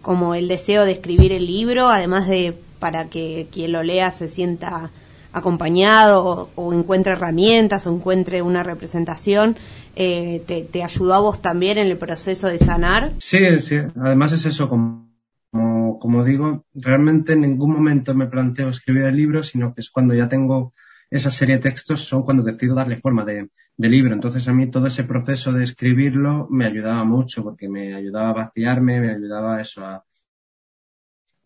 como 0.03 0.35
el 0.35 0.47
deseo 0.47 0.85
de 0.85 0.93
escribir 0.93 1.33
el 1.33 1.47
libro, 1.47 1.89
además 1.89 2.29
de 2.29 2.55
para 2.79 3.09
que 3.09 3.49
quien 3.51 3.73
lo 3.73 3.83
lea 3.83 4.11
se 4.11 4.29
sienta 4.29 4.91
acompañado 5.37 6.49
o, 6.55 6.73
encuentre 6.73 7.13
herramientas 7.13 7.87
o 7.87 7.95
encuentre 7.95 8.41
una 8.41 8.63
representación, 8.63 9.57
eh, 9.95 10.43
te, 10.47 10.83
ayudó 10.83 11.15
a 11.15 11.21
vos 11.21 11.43
también 11.43 11.79
en 11.79 11.87
el 11.89 11.99
proceso 11.99 12.47
de 12.49 12.59
sanar? 12.59 13.13
Sí, 13.19 13.59
sí. 13.59 13.77
Además 14.01 14.33
es 14.33 14.47
eso, 14.47 14.69
como, 14.69 15.09
como, 15.51 16.25
digo, 16.25 16.65
realmente 16.75 17.35
en 17.35 17.43
ningún 17.43 17.73
momento 17.73 18.15
me 18.15 18.27
planteo 18.27 18.69
escribir 18.69 19.05
el 19.05 19.17
libro, 19.17 19.43
sino 19.43 19.75
que 19.75 19.83
es 19.83 19.91
cuando 19.91 20.15
ya 20.15 20.29
tengo 20.29 20.73
esa 21.11 21.31
serie 21.31 21.57
de 21.57 21.63
textos, 21.63 22.01
son 22.01 22.23
cuando 22.23 22.43
decido 22.43 22.75
darle 22.75 23.01
forma 23.01 23.25
de, 23.25 23.51
de 23.77 23.89
libro. 23.89 24.15
Entonces 24.15 24.49
a 24.49 24.55
mí 24.55 24.71
todo 24.71 24.87
ese 24.87 25.05
proceso 25.05 25.53
de 25.53 25.65
escribirlo 25.65 26.49
me 26.51 26.67
ayudaba 26.67 27.05
mucho 27.05 27.43
porque 27.43 27.69
me 27.69 27.95
ayudaba 27.95 28.31
a 28.31 28.45
vaciarme, 28.45 29.01
me 29.01 29.13
ayudaba 29.13 29.61
eso, 29.61 29.85
a, 29.85 30.03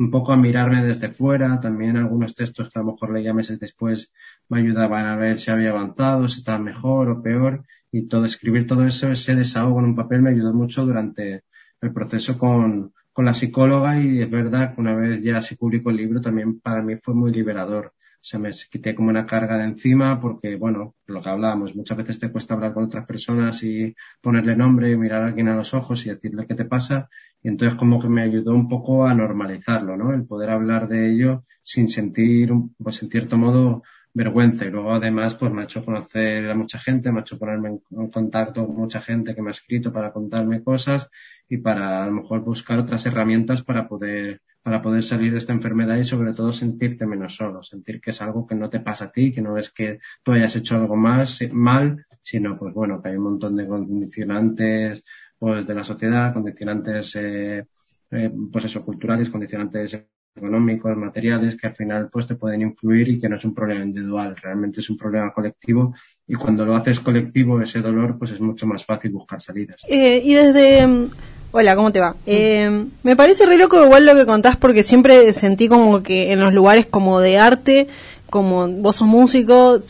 un 0.01 0.11
poco 0.11 0.33
a 0.33 0.37
mirarme 0.39 0.83
desde 0.83 1.11
fuera, 1.11 1.61
también 1.61 1.99
algunos 1.99 2.35
textos 2.35 2.71
que 2.71 2.79
a 2.79 2.83
lo 2.83 2.93
mejor 2.93 3.13
leía 3.13 3.35
meses 3.35 3.61
después 3.61 4.11
me 4.49 4.61
ayudaban 4.61 5.05
a 5.05 5.15
ver 5.15 5.39
si 5.39 5.51
había 5.51 5.71
avanzado, 5.71 6.27
si 6.27 6.39
estaba 6.39 6.59
mejor 6.59 7.11
o 7.11 7.23
peor, 7.23 7.67
y 7.93 8.09
todo, 8.09 8.25
escribir 8.25 8.67
todo 8.67 8.87
eso, 8.87 9.11
ese 9.11 9.35
desahogo 9.35 9.79
en 9.81 9.85
un 9.85 9.97
papel 9.97 10.23
me 10.23 10.31
ayudó 10.31 10.55
mucho 10.55 10.87
durante 10.87 11.45
el 11.83 11.93
proceso 11.93 12.39
con, 12.39 12.95
con 13.13 13.27
la 13.27 13.35
psicóloga. 13.35 14.01
Y 14.01 14.23
es 14.23 14.31
verdad 14.31 14.75
que 14.75 14.81
una 14.81 14.95
vez 14.95 15.23
ya 15.23 15.43
se 15.43 15.57
publicó 15.57 15.91
el 15.91 15.97
libro 15.97 16.23
también 16.23 16.61
para 16.61 16.81
mí 16.83 16.97
fue 17.03 17.15
muy 17.15 17.31
liberador 17.31 17.93
se 18.21 18.39
me 18.39 18.51
quité 18.71 18.95
como 18.95 19.09
una 19.11 19.27
carga 19.27 19.57
de 19.57 19.65
encima 19.65 20.21
porque, 20.21 20.57
bueno, 20.57 20.95
lo 21.07 21.23
que 21.23 21.29
hablábamos, 21.29 21.75
muchas 21.75 21.97
veces 21.97 22.19
te 22.19 22.31
cuesta 22.31 22.55
hablar 22.55 22.75
con 22.75 22.85
otras 22.85 23.07
personas 23.07 23.63
y 23.63 23.95
ponerle 24.21 24.57
nombre, 24.57 24.91
y 24.91 24.97
mirar 24.97 25.23
a 25.23 25.27
alguien 25.27 25.49
a 25.49 25.57
los 25.57 25.75
ojos 25.75 26.05
y 26.05 26.11
decirle 26.11 26.47
qué 26.47 26.55
te 26.55 26.65
pasa. 26.65 27.09
Y 27.43 27.49
entonces 27.49 27.77
como 27.79 28.01
que 28.01 28.09
me 28.09 28.23
ayudó 28.23 28.55
un 28.55 28.69
poco 28.69 29.07
a 29.07 29.15
normalizarlo, 29.15 29.97
¿no? 29.97 30.13
El 30.13 30.27
poder 30.27 30.51
hablar 30.51 30.89
de 30.89 31.11
ello 31.11 31.45
sin 31.63 31.89
sentir, 31.89 32.53
pues 32.79 33.03
en 33.03 33.11
cierto 33.11 33.39
modo, 33.39 33.83
vergüenza. 34.13 34.65
Y 34.65 34.71
luego 34.71 34.93
además, 34.93 35.35
pues 35.37 35.53
me 35.53 35.63
ha 35.63 35.65
hecho 35.65 35.85
conocer 35.85 36.51
a 36.51 36.55
mucha 36.55 36.79
gente, 36.79 37.13
me 37.13 37.21
ha 37.21 37.23
hecho 37.23 37.39
ponerme 37.39 37.81
en 37.91 38.11
contacto 38.11 38.67
con 38.67 38.77
mucha 38.77 39.01
gente 39.01 39.35
que 39.35 39.43
me 39.43 39.49
ha 39.49 39.53
escrito 39.53 39.93
para 39.93 40.13
contarme 40.13 40.63
cosas 40.63 41.09
y 41.49 41.59
para 41.59 42.03
a 42.03 42.07
lo 42.07 42.13
mejor 42.13 42.43
buscar 42.43 42.79
otras 42.79 43.07
herramientas 43.07 43.63
para 43.63 43.89
poder 43.89 44.43
para 44.63 44.83
poder 44.83 45.03
salir 45.03 45.33
de 45.33 45.39
esta 45.39 45.53
enfermedad 45.53 45.97
y 45.97 46.05
sobre 46.05 46.35
todo 46.35 46.53
sentirte 46.53 47.07
menos 47.07 47.37
solo, 47.37 47.63
sentir 47.63 48.01
que 48.01 48.11
es 48.11 48.21
algo 48.21 48.47
que 48.47 48.55
no 48.55 48.69
te 48.69 48.81
pasa 48.81 49.07
a 49.07 49.13
ti, 49.13 49.33
que 49.33 49.41
no 49.41 49.57
es 49.57 49.71
que 49.71 49.99
tú 50.23 50.33
hayas 50.33 50.55
hecho 50.57 50.77
algo 50.77 50.97
más 50.97 51.41
mal, 51.53 52.05
sino 52.23 52.59
pues 52.59 52.75
bueno, 52.75 53.01
que 53.03 53.09
hay 53.11 53.17
un 53.17 53.25
montón 53.25 53.57
de 53.57 53.67
condicionantes 53.67 55.03
pues 55.39 55.67
de 55.67 55.75
la 55.75 55.85
sociedad, 55.85 56.35
condicionantes 56.35 57.17
eh, 57.17 57.65
eh, 58.11 58.31
pues 58.53 58.67
eso, 58.67 58.85
culturales, 58.85 59.31
condicionantes 59.31 59.99
económicos, 60.35 60.97
materiales, 60.97 61.57
que 61.57 61.67
al 61.67 61.75
final 61.75 62.09
pues 62.11 62.27
te 62.27 62.37
pueden 62.37 62.63
influir 62.63 63.09
y 63.09 63.19
que 63.19 63.29
no 63.29 63.37
es 63.37 63.45
un 63.45 63.55
problema 63.55 63.85
individual, 63.85 64.37
realmente 64.37 64.81
es 64.81 64.89
un 64.91 64.97
problema 64.97 65.33
colectivo 65.33 65.95
y 66.27 66.35
cuando 66.35 66.65
lo 66.65 66.77
haces 66.77 67.01
colectivo 67.01 67.61
ese 67.61 67.81
dolor 67.81 68.19
pues 68.19 68.31
es 68.33 68.41
mucho 68.41 68.67
más 68.67 68.85
fácil 68.85 69.13
buscar 69.13 69.41
salidas. 69.41 69.83
Eh, 69.89 70.23
y 70.25 70.35
desde 70.35 71.11
Hola, 71.53 71.75
¿cómo 71.75 71.91
te 71.91 71.99
va? 71.99 72.15
Eh, 72.27 72.87
me 73.03 73.17
parece 73.17 73.45
re 73.45 73.59
loco 73.59 73.85
igual 73.85 74.07
lo 74.07 74.15
que 74.15 74.25
contás 74.25 74.57
porque 74.57 74.85
siempre 74.85 75.33
sentí 75.33 75.67
como 75.67 76.01
que 76.01 76.31
en 76.31 76.39
los 76.39 76.55
lugares 76.55 76.87
como 76.87 77.19
de 77.19 77.39
arte, 77.39 77.89
como 78.31 78.69
vos 78.69 78.97
sos 78.97 79.09
músico, 79.09 79.81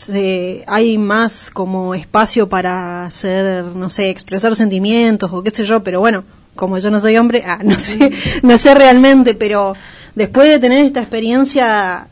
hay 0.65 0.97
más 0.97 1.51
como 1.51 1.93
espacio 1.93 2.49
para 2.49 3.05
hacer, 3.05 3.63
no 3.63 3.91
sé, 3.91 4.09
expresar 4.09 4.55
sentimientos 4.55 5.29
o 5.31 5.43
qué 5.43 5.51
sé 5.51 5.63
yo, 5.65 5.83
pero 5.83 5.99
bueno, 5.99 6.23
como 6.55 6.79
yo 6.79 6.89
no 6.89 6.99
soy 6.99 7.17
hombre, 7.17 7.43
ah, 7.45 7.59
no 7.63 7.75
sé, 7.75 8.11
no 8.41 8.57
sé 8.57 8.73
realmente, 8.73 9.35
pero 9.35 9.75
después 10.15 10.49
de 10.49 10.59
tener 10.59 10.85
esta 10.85 11.01
experiencia, 11.01 12.07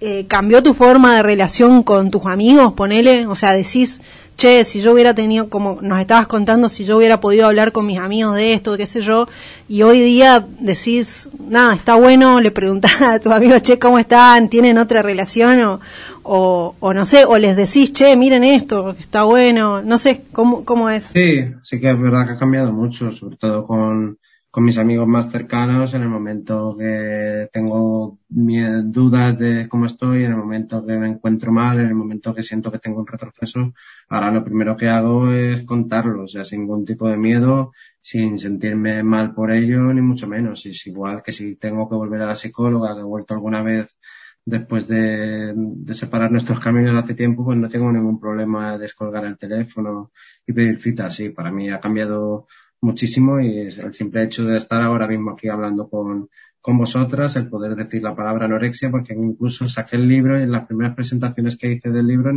eh, 0.00 0.26
¿cambió 0.28 0.62
tu 0.62 0.74
forma 0.74 1.16
de 1.16 1.22
relación 1.22 1.82
con 1.82 2.10
tus 2.10 2.26
amigos? 2.26 2.72
Ponele, 2.74 3.26
o 3.26 3.34
sea, 3.34 3.52
decís 3.52 4.00
che, 4.36 4.64
si 4.64 4.80
yo 4.80 4.92
hubiera 4.92 5.14
tenido, 5.14 5.48
como 5.48 5.78
nos 5.80 6.00
estabas 6.00 6.26
contando, 6.26 6.68
si 6.68 6.84
yo 6.84 6.96
hubiera 6.96 7.20
podido 7.20 7.46
hablar 7.46 7.72
con 7.72 7.86
mis 7.86 7.98
amigos 7.98 8.36
de 8.36 8.54
esto, 8.54 8.76
qué 8.76 8.86
sé 8.86 9.00
yo, 9.00 9.28
y 9.68 9.82
hoy 9.82 10.00
día 10.00 10.44
decís, 10.58 11.30
nada, 11.48 11.74
está 11.74 11.94
bueno, 11.94 12.40
le 12.40 12.50
preguntás 12.50 13.00
a 13.00 13.20
tus 13.20 13.32
amigos, 13.32 13.62
che, 13.62 13.78
¿cómo 13.78 13.98
están? 13.98 14.48
¿Tienen 14.48 14.78
otra 14.78 15.02
relación? 15.02 15.60
O, 15.62 15.80
o, 16.22 16.74
o 16.80 16.94
no 16.94 17.06
sé, 17.06 17.24
o 17.24 17.38
les 17.38 17.56
decís, 17.56 17.92
che, 17.92 18.16
miren 18.16 18.44
esto, 18.44 18.90
está 18.98 19.24
bueno, 19.24 19.82
no 19.82 19.98
sé, 19.98 20.22
¿cómo, 20.32 20.64
cómo 20.64 20.90
es? 20.90 21.04
Sí, 21.04 21.44
sí 21.62 21.80
que 21.80 21.90
es 21.90 22.00
verdad 22.00 22.26
que 22.26 22.32
ha 22.32 22.38
cambiado 22.38 22.72
mucho, 22.72 23.12
sobre 23.12 23.36
todo 23.36 23.64
con 23.64 24.18
con 24.54 24.62
mis 24.62 24.78
amigos 24.78 25.08
más 25.08 25.32
cercanos 25.32 25.94
en 25.94 26.02
el 26.02 26.08
momento 26.08 26.76
que 26.78 27.48
tengo 27.50 28.20
dudas 28.28 29.36
de 29.36 29.68
cómo 29.68 29.86
estoy, 29.86 30.22
en 30.22 30.30
el 30.30 30.36
momento 30.36 30.86
que 30.86 30.96
me 30.96 31.08
encuentro 31.08 31.50
mal, 31.50 31.80
en 31.80 31.88
el 31.88 31.96
momento 31.96 32.32
que 32.32 32.44
siento 32.44 32.70
que 32.70 32.78
tengo 32.78 33.00
un 33.00 33.06
retroceso, 33.08 33.74
ahora 34.08 34.30
lo 34.30 34.44
primero 34.44 34.76
que 34.76 34.88
hago 34.88 35.32
es 35.32 35.64
contarlo, 35.64 36.22
o 36.22 36.28
sea, 36.28 36.44
sin 36.44 36.60
ningún 36.60 36.84
tipo 36.84 37.08
de 37.08 37.16
miedo, 37.16 37.72
sin 38.00 38.38
sentirme 38.38 39.02
mal 39.02 39.34
por 39.34 39.50
ello, 39.50 39.92
ni 39.92 40.02
mucho 40.02 40.28
menos. 40.28 40.64
Es 40.66 40.86
igual 40.86 41.20
que 41.20 41.32
si 41.32 41.56
tengo 41.56 41.88
que 41.88 41.96
volver 41.96 42.22
a 42.22 42.26
la 42.26 42.36
psicóloga, 42.36 42.94
que 42.94 43.00
he 43.00 43.02
vuelto 43.02 43.34
alguna 43.34 43.60
vez 43.60 43.98
después 44.44 44.86
de, 44.86 45.52
separar 45.94 46.30
nuestros 46.30 46.60
caminos 46.60 47.02
hace 47.02 47.14
tiempo, 47.14 47.44
pues 47.44 47.58
no 47.58 47.68
tengo 47.68 47.90
ningún 47.90 48.20
problema 48.20 48.72
de 48.72 48.78
descolgar 48.78 49.24
el 49.24 49.38
teléfono 49.38 50.12
y 50.46 50.52
pedir 50.52 50.78
cita. 50.78 51.10
Sí, 51.10 51.30
para 51.30 51.50
mí 51.50 51.70
ha 51.70 51.80
cambiado 51.80 52.46
muchísimo 52.84 53.40
y 53.40 53.60
el 53.60 53.94
simple 53.94 54.22
hecho 54.22 54.44
de 54.44 54.58
estar 54.58 54.82
ahora 54.82 55.08
mismo 55.08 55.30
aquí 55.30 55.48
hablando 55.48 55.88
con, 55.88 56.28
con 56.60 56.78
vosotras, 56.78 57.34
el 57.36 57.48
poder 57.48 57.74
decir 57.76 58.02
la 58.02 58.14
palabra 58.14 58.44
anorexia, 58.44 58.90
porque 58.90 59.14
incluso 59.14 59.66
saqué 59.68 59.96
el 59.96 60.06
libro 60.06 60.38
y 60.38 60.42
en 60.42 60.52
las 60.52 60.66
primeras 60.66 60.94
presentaciones 60.94 61.56
que 61.56 61.72
hice 61.72 61.90
del 61.90 62.06
libro 62.06 62.30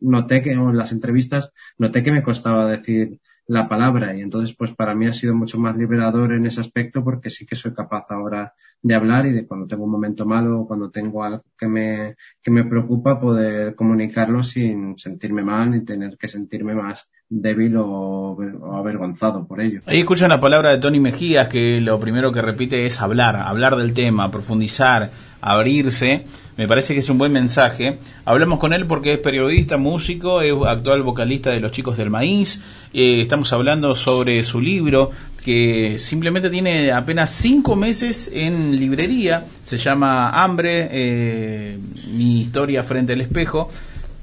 noté 0.00 0.42
que, 0.42 0.56
o 0.56 0.70
en 0.70 0.76
las 0.76 0.92
entrevistas, 0.92 1.52
noté 1.78 2.02
que 2.02 2.12
me 2.12 2.22
costaba 2.24 2.68
decir 2.68 3.20
la 3.46 3.68
palabra 3.68 4.16
y 4.16 4.22
entonces 4.22 4.54
pues 4.56 4.72
para 4.72 4.94
mí 4.94 5.06
ha 5.06 5.12
sido 5.12 5.34
mucho 5.34 5.58
más 5.58 5.76
liberador 5.76 6.32
en 6.32 6.46
ese 6.46 6.60
aspecto 6.60 7.04
porque 7.04 7.30
sí 7.30 7.44
que 7.44 7.56
soy 7.56 7.74
capaz 7.74 8.06
ahora 8.08 8.54
de 8.80 8.94
hablar 8.94 9.26
y 9.26 9.32
de 9.32 9.46
cuando 9.46 9.66
tengo 9.66 9.84
un 9.84 9.90
momento 9.90 10.26
malo 10.26 10.60
o 10.60 10.66
cuando 10.66 10.90
tengo 10.90 11.24
algo 11.24 11.42
que 11.58 11.66
me, 11.66 12.16
que 12.42 12.50
me 12.50 12.64
preocupa 12.64 13.18
poder 13.18 13.74
comunicarlo 13.74 14.42
sin 14.42 14.98
sentirme 14.98 15.42
mal 15.42 15.74
y 15.74 15.84
tener 15.84 16.16
que 16.18 16.28
sentirme 16.28 16.74
más 16.74 17.08
débil 17.28 17.76
o, 17.78 18.36
avergonzado 18.74 19.46
por 19.46 19.60
ello. 19.60 19.80
Ahí 19.86 20.00
escuchan 20.00 20.28
la 20.28 20.40
palabra 20.40 20.70
de 20.70 20.78
Tony 20.78 21.00
Mejías 21.00 21.48
que 21.48 21.80
lo 21.80 21.98
primero 21.98 22.30
que 22.30 22.42
repite 22.42 22.84
es 22.84 23.00
hablar, 23.00 23.36
hablar 23.36 23.76
del 23.76 23.94
tema, 23.94 24.30
profundizar, 24.30 25.10
abrirse. 25.44 26.24
Me 26.56 26.66
parece 26.66 26.94
que 26.94 27.00
es 27.00 27.08
un 27.10 27.18
buen 27.18 27.32
mensaje. 27.32 27.98
Hablamos 28.24 28.58
con 28.58 28.72
él 28.72 28.86
porque 28.86 29.12
es 29.12 29.18
periodista, 29.18 29.76
músico, 29.76 30.40
es 30.40 30.54
actual 30.66 31.02
vocalista 31.02 31.50
de 31.50 31.60
Los 31.60 31.72
Chicos 31.72 31.98
del 31.98 32.08
Maíz. 32.08 32.62
Eh, 32.94 33.20
estamos 33.20 33.52
hablando 33.52 33.94
sobre 33.94 34.42
su 34.42 34.60
libro 34.60 35.10
que 35.44 35.98
simplemente 35.98 36.48
tiene 36.48 36.90
apenas 36.92 37.30
cinco 37.30 37.76
meses 37.76 38.30
en 38.32 38.74
librería. 38.76 39.44
Se 39.64 39.76
llama 39.76 40.30
Hambre, 40.30 40.88
eh, 40.90 41.78
mi 42.14 42.40
historia 42.40 42.82
frente 42.82 43.12
al 43.12 43.20
espejo. 43.20 43.68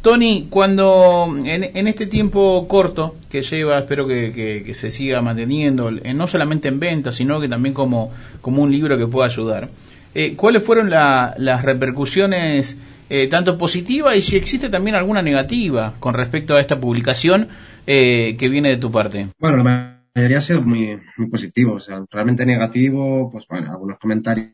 Tony, 0.01 0.47
cuando 0.49 1.31
en, 1.45 1.87
este 1.87 2.07
tiempo 2.07 2.65
corto 2.67 3.17
que 3.29 3.43
lleva, 3.43 3.77
espero 3.77 4.07
que, 4.07 4.71
se 4.73 4.89
siga 4.89 5.21
manteniendo, 5.21 5.91
no 5.91 6.25
solamente 6.25 6.69
en 6.69 6.79
venta, 6.79 7.11
sino 7.11 7.39
que 7.39 7.47
también 7.47 7.75
como, 7.75 8.11
como 8.41 8.63
un 8.63 8.71
libro 8.71 8.97
que 8.97 9.05
pueda 9.05 9.27
ayudar. 9.27 9.69
Eh, 10.13 10.35
¿cuáles 10.35 10.63
fueron 10.63 10.89
las 10.89 11.61
repercusiones 11.63 12.77
eh, 13.09 13.27
tanto 13.27 13.57
positivas 13.57 14.15
y 14.15 14.21
si 14.21 14.37
existe 14.37 14.69
también 14.69 14.95
alguna 14.95 15.21
negativa 15.21 15.93
con 15.99 16.13
respecto 16.13 16.55
a 16.55 16.61
esta 16.61 16.79
publicación 16.79 17.47
eh, 17.87 18.35
que 18.37 18.49
viene 18.49 18.69
de 18.69 18.77
tu 18.77 18.91
parte? 18.91 19.27
Bueno, 19.39 19.57
la 19.57 19.97
mayoría 20.15 20.37
ha 20.37 20.41
sido 20.41 20.61
muy, 20.61 20.99
muy 21.17 21.29
positivo, 21.29 21.73
o 21.73 21.79
sea, 21.79 22.03
realmente 22.09 22.45
negativo, 22.45 23.31
pues 23.31 23.45
bueno, 23.49 23.71
algunos 23.71 23.99
comentarios, 23.99 24.51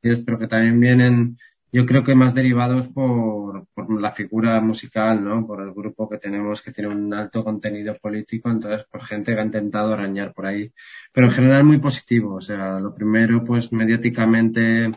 pero 0.00 0.38
que 0.38 0.46
también 0.46 0.78
vienen 0.80 1.38
yo 1.72 1.84
creo 1.86 2.04
que 2.04 2.14
más 2.14 2.34
derivados 2.34 2.88
por, 2.88 3.66
por, 3.74 4.00
la 4.00 4.12
figura 4.12 4.60
musical, 4.60 5.22
¿no? 5.24 5.46
Por 5.46 5.62
el 5.62 5.72
grupo 5.72 6.08
que 6.08 6.18
tenemos 6.18 6.62
que 6.62 6.72
tiene 6.72 6.90
un 6.90 7.12
alto 7.12 7.44
contenido 7.44 7.96
político, 7.98 8.50
entonces 8.50 8.86
por 8.90 9.02
gente 9.02 9.34
que 9.34 9.40
ha 9.40 9.44
intentado 9.44 9.92
arañar 9.92 10.32
por 10.32 10.46
ahí. 10.46 10.72
Pero 11.12 11.26
en 11.26 11.32
general 11.32 11.64
muy 11.64 11.78
positivo, 11.78 12.36
o 12.36 12.40
sea, 12.40 12.80
lo 12.80 12.94
primero, 12.94 13.44
pues 13.44 13.72
mediáticamente 13.72 14.92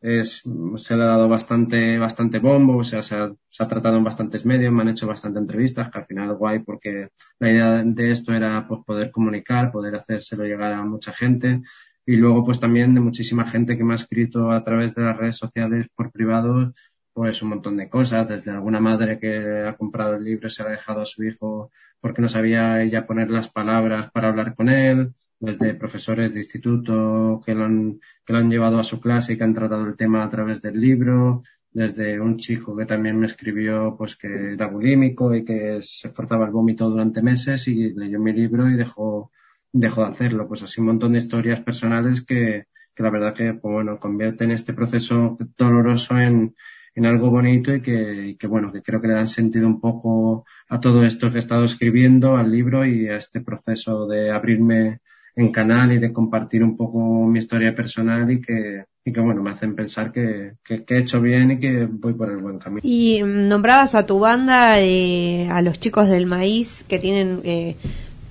es, 0.00 0.42
se 0.76 0.96
le 0.96 1.02
ha 1.02 1.06
dado 1.06 1.28
bastante, 1.28 1.98
bastante 1.98 2.38
bombo, 2.38 2.78
o 2.78 2.84
sea, 2.84 3.02
se 3.02 3.16
ha, 3.16 3.68
tratado 3.68 3.96
en 3.98 4.04
bastantes 4.04 4.44
medios, 4.46 4.72
me 4.72 4.82
han 4.82 4.88
hecho 4.88 5.06
bastante 5.06 5.38
entrevistas, 5.38 5.90
que 5.90 5.98
al 5.98 6.06
final 6.06 6.34
guay 6.36 6.60
porque 6.60 7.08
la 7.38 7.50
idea 7.50 7.84
de 7.84 8.10
esto 8.10 8.32
era 8.32 8.66
pues 8.66 8.80
poder 8.84 9.10
comunicar, 9.10 9.70
poder 9.70 9.94
hacérselo 9.96 10.44
llegar 10.44 10.72
a 10.72 10.84
mucha 10.84 11.12
gente 11.12 11.62
y 12.10 12.16
luego 12.16 12.44
pues 12.44 12.58
también 12.58 12.92
de 12.92 13.00
muchísima 13.00 13.46
gente 13.46 13.78
que 13.78 13.84
me 13.84 13.92
ha 13.92 13.96
escrito 13.96 14.50
a 14.50 14.64
través 14.64 14.96
de 14.96 15.02
las 15.02 15.16
redes 15.16 15.36
sociales 15.36 15.86
por 15.94 16.10
privado 16.10 16.74
pues 17.12 17.40
un 17.40 17.50
montón 17.50 17.76
de 17.76 17.88
cosas, 17.88 18.28
desde 18.28 18.50
alguna 18.50 18.80
madre 18.80 19.20
que 19.20 19.64
ha 19.64 19.76
comprado 19.76 20.16
el 20.16 20.24
libro 20.24 20.48
y 20.48 20.50
se 20.50 20.64
lo 20.64 20.70
ha 20.70 20.72
dejado 20.72 21.02
a 21.02 21.06
su 21.06 21.22
hijo 21.22 21.70
porque 22.00 22.20
no 22.20 22.28
sabía 22.28 22.82
ella 22.82 23.06
poner 23.06 23.30
las 23.30 23.48
palabras 23.48 24.10
para 24.10 24.26
hablar 24.26 24.56
con 24.56 24.68
él, 24.68 25.14
desde 25.38 25.74
profesores 25.74 26.32
de 26.32 26.40
instituto 26.40 27.40
que 27.46 27.54
lo 27.54 27.64
han, 27.64 28.00
que 28.24 28.32
lo 28.32 28.40
han 28.40 28.50
llevado 28.50 28.80
a 28.80 28.84
su 28.84 29.00
clase 29.00 29.34
y 29.34 29.36
que 29.36 29.44
han 29.44 29.54
tratado 29.54 29.86
el 29.86 29.96
tema 29.96 30.24
a 30.24 30.28
través 30.28 30.62
del 30.62 30.80
libro, 30.80 31.44
desde 31.70 32.18
un 32.18 32.38
chico 32.38 32.76
que 32.76 32.86
también 32.86 33.20
me 33.20 33.26
escribió 33.26 33.94
pues 33.96 34.16
que 34.16 34.54
era 34.54 34.66
bulímico 34.66 35.32
y 35.32 35.44
que 35.44 35.78
se 35.80 36.08
forzaba 36.08 36.46
el 36.46 36.50
vómito 36.50 36.90
durante 36.90 37.22
meses 37.22 37.68
y 37.68 37.92
leyó 37.94 38.18
mi 38.18 38.32
libro 38.32 38.68
y 38.68 38.74
dejó 38.74 39.30
dejó 39.72 40.04
de 40.04 40.12
hacerlo. 40.12 40.48
Pues 40.48 40.62
así 40.62 40.80
un 40.80 40.88
montón 40.88 41.12
de 41.12 41.18
historias 41.18 41.60
personales 41.60 42.22
que, 42.22 42.64
que 42.94 43.02
la 43.02 43.10
verdad 43.10 43.34
que, 43.34 43.54
pues, 43.54 43.72
bueno, 43.72 43.98
convierten 43.98 44.50
este 44.50 44.72
proceso 44.72 45.38
doloroso 45.56 46.18
en, 46.18 46.54
en 46.94 47.06
algo 47.06 47.30
bonito 47.30 47.74
y 47.74 47.80
que, 47.80 48.36
que, 48.38 48.46
bueno, 48.46 48.72
que 48.72 48.82
creo 48.82 49.00
que 49.00 49.08
le 49.08 49.14
dan 49.14 49.28
sentido 49.28 49.66
un 49.66 49.80
poco 49.80 50.44
a 50.68 50.80
todo 50.80 51.04
esto 51.04 51.30
que 51.30 51.36
he 51.36 51.40
estado 51.40 51.64
escribiendo, 51.64 52.36
al 52.36 52.50
libro 52.50 52.84
y 52.84 53.08
a 53.08 53.16
este 53.16 53.40
proceso 53.40 54.06
de 54.06 54.30
abrirme 54.30 55.00
en 55.36 55.52
canal 55.52 55.92
y 55.92 55.98
de 55.98 56.12
compartir 56.12 56.62
un 56.62 56.76
poco 56.76 57.26
mi 57.26 57.38
historia 57.38 57.74
personal 57.74 58.30
y 58.30 58.40
que, 58.40 58.84
y 59.04 59.12
que 59.12 59.20
bueno, 59.20 59.42
me 59.42 59.50
hacen 59.50 59.74
pensar 59.74 60.12
que, 60.12 60.54
que, 60.64 60.84
he 60.86 60.98
hecho 60.98 61.20
bien 61.20 61.52
y 61.52 61.58
que 61.58 61.86
voy 61.86 62.14
por 62.14 62.30
el 62.30 62.38
buen 62.38 62.58
camino. 62.58 62.80
Y 62.82 63.22
nombrabas 63.22 63.94
a 63.94 64.06
tu 64.06 64.18
banda, 64.18 64.80
eh, 64.80 65.48
a 65.50 65.62
los 65.62 65.78
chicos 65.78 66.08
del 66.08 66.26
maíz 66.26 66.84
que 66.88 66.98
tienen 66.98 67.40
eh, 67.44 67.76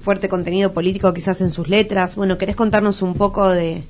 fuerte 0.02 0.30
contenido 0.30 0.74
político 0.74 1.14
quizás 1.14 1.42
en 1.42 1.50
sus 1.50 1.68
letras. 1.70 2.16
Bueno, 2.16 2.38
¿querés 2.38 2.56
contarnos 2.56 3.02
un 3.02 3.16
poco 3.16 3.50
de, 3.50 3.84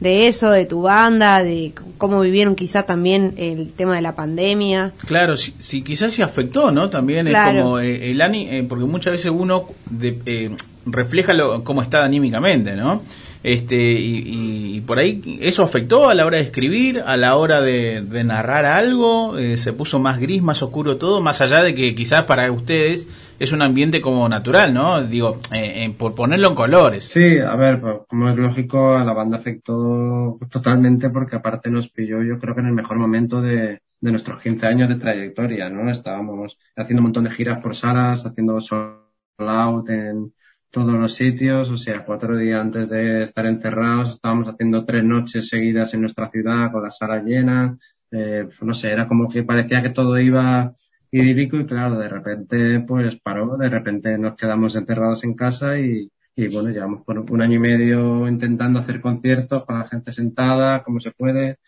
de 0.00 0.26
eso, 0.26 0.50
de 0.50 0.66
tu 0.66 0.82
banda, 0.82 1.42
de 1.42 1.72
cómo 1.98 2.20
vivieron 2.20 2.54
quizá 2.54 2.82
también 2.84 3.34
el 3.38 3.72
tema 3.72 3.96
de 3.96 4.02
la 4.02 4.14
pandemia? 4.14 4.92
Claro, 5.06 5.36
sí, 5.36 5.82
quizás 5.82 6.12
se 6.12 6.22
afectó, 6.22 6.70
¿no? 6.70 6.90
También 6.90 7.28
es 7.28 7.36
como 7.36 7.78
eh, 7.78 8.10
el 8.10 8.20
ani, 8.20 8.48
eh, 8.48 8.66
porque 8.68 8.84
muchas 8.84 9.12
veces 9.12 9.32
uno 9.34 9.68
eh, 10.02 10.50
refleja 10.84 11.32
lo, 11.32 11.64
cómo 11.64 11.82
está 11.82 12.04
anímicamente, 12.04 12.76
¿no? 12.76 13.02
Este, 13.42 13.92
y, 13.92 14.82
por 14.86 14.98
ahí 14.98 15.38
eso 15.40 15.62
afectó 15.62 16.08
a 16.08 16.14
la 16.14 16.26
hora 16.26 16.38
de 16.38 16.42
escribir, 16.42 17.02
a 17.06 17.16
la 17.16 17.36
hora 17.36 17.60
de, 17.60 18.02
de 18.02 18.24
narrar 18.24 18.64
algo, 18.64 19.36
se 19.56 19.72
puso 19.72 20.00
más 20.00 20.18
gris, 20.18 20.42
más 20.42 20.62
oscuro 20.64 20.96
todo, 20.96 21.20
más 21.20 21.40
allá 21.40 21.62
de 21.62 21.74
que 21.74 21.94
quizás 21.94 22.24
para 22.24 22.50
ustedes 22.50 23.06
es 23.38 23.52
un 23.52 23.62
ambiente 23.62 24.00
como 24.00 24.28
natural, 24.28 24.72
¿no? 24.72 25.02
Digo, 25.02 25.40
eh, 25.52 25.84
eh, 25.84 25.94
por 25.96 26.14
ponerlo 26.14 26.48
en 26.48 26.54
colores. 26.54 27.04
Sí, 27.04 27.38
a 27.38 27.54
ver, 27.56 27.80
pues, 27.80 27.96
como 28.08 28.28
es 28.28 28.36
lógico, 28.36 28.96
a 28.96 29.04
la 29.04 29.12
banda 29.12 29.38
afectó 29.38 30.38
totalmente 30.50 31.10
porque 31.10 31.36
aparte 31.36 31.70
nos 31.70 31.88
pilló 31.88 32.22
yo 32.22 32.38
creo 32.38 32.54
que 32.54 32.60
en 32.60 32.68
el 32.68 32.72
mejor 32.72 32.98
momento 32.98 33.40
de, 33.42 33.80
de 34.00 34.10
nuestros 34.10 34.40
15 34.42 34.66
años 34.66 34.88
de 34.88 34.96
trayectoria, 34.96 35.68
¿no? 35.68 35.90
Estábamos 35.90 36.58
haciendo 36.76 37.00
un 37.00 37.04
montón 37.04 37.24
de 37.24 37.30
giras 37.30 37.60
por 37.60 37.74
salas, 37.74 38.24
haciendo 38.24 38.60
sold 38.60 38.96
out 39.38 39.88
en 39.90 40.32
todos 40.70 40.94
los 40.94 41.14
sitios, 41.14 41.70
o 41.70 41.76
sea, 41.76 42.04
cuatro 42.04 42.36
días 42.36 42.60
antes 42.60 42.88
de 42.88 43.22
estar 43.22 43.46
encerrados, 43.46 44.10
estábamos 44.10 44.48
haciendo 44.48 44.84
tres 44.84 45.04
noches 45.04 45.48
seguidas 45.48 45.94
en 45.94 46.02
nuestra 46.02 46.28
ciudad 46.28 46.70
con 46.70 46.82
la 46.82 46.90
sala 46.90 47.22
llena, 47.22 47.78
eh, 48.10 48.48
no 48.60 48.74
sé, 48.74 48.92
era 48.92 49.08
como 49.08 49.28
que 49.28 49.42
parecía 49.42 49.82
que 49.82 49.90
todo 49.90 50.18
iba 50.18 50.74
idílico 51.22 51.58
y 51.58 51.66
claro, 51.66 51.98
de 51.98 52.08
repente 52.08 52.80
pues 52.80 53.16
paró, 53.20 53.56
de 53.56 53.68
repente 53.70 54.18
nos 54.18 54.34
quedamos 54.36 54.76
encerrados 54.76 55.24
en 55.24 55.34
casa 55.34 55.78
y, 55.78 56.10
y 56.34 56.48
bueno, 56.48 56.70
llevamos 56.70 57.02
por 57.04 57.18
un 57.18 57.40
año 57.42 57.56
y 57.56 57.58
medio 57.58 58.28
intentando 58.28 58.78
hacer 58.80 59.00
conciertos 59.00 59.64
con 59.64 59.78
la 59.78 59.88
gente 59.88 60.12
sentada, 60.12 60.82
como 60.82 61.00
se 61.00 61.12
puede, 61.12 61.58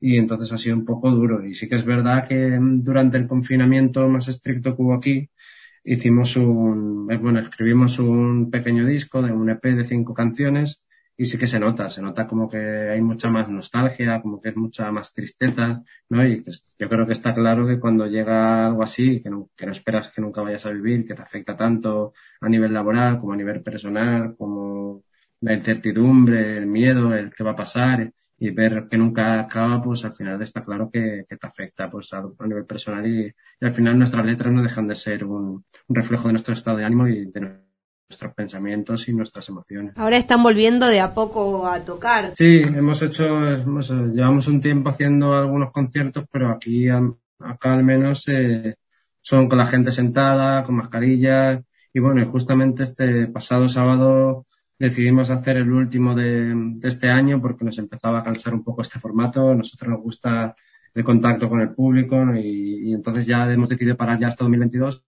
y 0.00 0.16
entonces 0.18 0.52
ha 0.52 0.58
sido 0.58 0.76
un 0.76 0.84
poco 0.84 1.10
duro. 1.10 1.46
Y 1.46 1.54
sí 1.54 1.68
que 1.68 1.76
es 1.76 1.84
verdad 1.84 2.28
que 2.28 2.58
durante 2.60 3.18
el 3.18 3.26
confinamiento 3.28 4.08
más 4.08 4.28
estricto 4.28 4.76
que 4.76 4.82
hubo 4.82 4.94
aquí, 4.94 5.30
hicimos 5.84 6.36
un, 6.36 7.08
eh, 7.10 7.18
bueno, 7.18 7.40
escribimos 7.40 7.98
un 7.98 8.50
pequeño 8.50 8.86
disco 8.86 9.22
de 9.22 9.32
un 9.32 9.50
EP 9.50 9.62
de 9.74 9.84
cinco 9.84 10.14
canciones 10.14 10.82
y 11.16 11.26
sí 11.26 11.38
que 11.38 11.46
se 11.46 11.60
nota, 11.60 11.88
se 11.90 12.02
nota 12.02 12.26
como 12.26 12.48
que 12.48 12.58
hay 12.58 13.00
mucha 13.00 13.30
más 13.30 13.48
nostalgia, 13.48 14.20
como 14.20 14.40
que 14.40 14.50
es 14.50 14.56
mucha 14.56 14.90
más 14.90 15.12
tristeza, 15.12 15.82
¿no? 16.08 16.26
Y 16.26 16.44
yo 16.78 16.88
creo 16.88 17.06
que 17.06 17.12
está 17.12 17.34
claro 17.34 17.66
que 17.66 17.78
cuando 17.78 18.06
llega 18.06 18.66
algo 18.66 18.82
así, 18.82 19.22
que 19.22 19.30
no, 19.30 19.50
que 19.56 19.66
no 19.66 19.72
esperas 19.72 20.10
que 20.10 20.20
nunca 20.20 20.42
vayas 20.42 20.66
a 20.66 20.70
vivir, 20.70 21.06
que 21.06 21.14
te 21.14 21.22
afecta 21.22 21.56
tanto 21.56 22.12
a 22.40 22.48
nivel 22.48 22.72
laboral 22.74 23.20
como 23.20 23.32
a 23.32 23.36
nivel 23.36 23.62
personal, 23.62 24.34
como 24.36 25.04
la 25.40 25.54
incertidumbre, 25.54 26.56
el 26.58 26.66
miedo, 26.66 27.14
el 27.14 27.32
qué 27.34 27.44
va 27.44 27.52
a 27.52 27.56
pasar 27.56 28.12
y 28.38 28.50
ver 28.50 28.88
que 28.90 28.98
nunca 28.98 29.40
acaba, 29.40 29.80
pues 29.82 30.04
al 30.04 30.12
final 30.12 30.42
está 30.42 30.64
claro 30.64 30.90
que, 30.90 31.24
te 31.28 31.46
afecta 31.46 31.88
pues 31.90 32.12
a, 32.12 32.22
nivel 32.46 32.66
personal 32.66 33.06
y, 33.06 33.32
al 33.60 33.72
final 33.72 33.98
nuestras 33.98 34.26
letras 34.26 34.52
no 34.52 34.62
dejan 34.62 34.88
de 34.88 34.96
ser 34.96 35.24
un, 35.24 35.64
un 35.88 35.96
reflejo 35.96 36.28
de 36.28 36.32
nuestro 36.32 36.52
estado 36.54 36.78
de 36.78 36.84
ánimo 36.84 37.06
y 37.08 37.26
de 37.26 37.40
nuestros 38.14 38.34
pensamientos 38.34 39.08
y 39.08 39.12
nuestras 39.12 39.48
emociones. 39.48 39.94
Ahora 39.96 40.16
están 40.16 40.42
volviendo 40.42 40.86
de 40.86 41.00
a 41.00 41.14
poco 41.14 41.66
a 41.66 41.84
tocar. 41.84 42.32
Sí, 42.36 42.62
hemos 42.62 43.02
hecho, 43.02 43.24
llevamos 44.12 44.46
un 44.46 44.60
tiempo 44.60 44.90
haciendo 44.90 45.34
algunos 45.34 45.72
conciertos, 45.72 46.24
pero 46.30 46.50
aquí, 46.50 46.88
acá 46.88 47.72
al 47.72 47.82
menos, 47.82 48.24
eh, 48.28 48.76
son 49.20 49.48
con 49.48 49.58
la 49.58 49.66
gente 49.66 49.90
sentada, 49.90 50.62
con 50.62 50.76
mascarillas, 50.76 51.60
y 51.92 51.98
bueno, 51.98 52.22
y 52.22 52.24
justamente 52.24 52.84
este 52.84 53.26
pasado 53.26 53.68
sábado 53.68 54.46
decidimos 54.78 55.30
hacer 55.30 55.56
el 55.56 55.72
último 55.72 56.14
de, 56.14 56.54
este 56.82 57.08
año 57.08 57.40
porque 57.40 57.64
nos 57.64 57.78
empezaba 57.78 58.20
a 58.20 58.24
cansar 58.24 58.54
un 58.54 58.62
poco 58.62 58.82
este 58.82 59.00
formato. 59.00 59.50
A 59.50 59.54
nosotros 59.54 59.90
nos 59.90 60.02
gusta 60.02 60.54
el 60.94 61.04
contacto 61.04 61.48
con 61.48 61.60
el 61.60 61.70
público 61.70 62.16
y, 62.34 62.90
y 62.90 62.92
entonces 62.92 63.26
ya 63.26 63.50
hemos 63.52 63.68
decidido 63.68 63.96
parar 63.96 64.20
ya 64.20 64.28
hasta 64.28 64.44
2022 64.44 65.04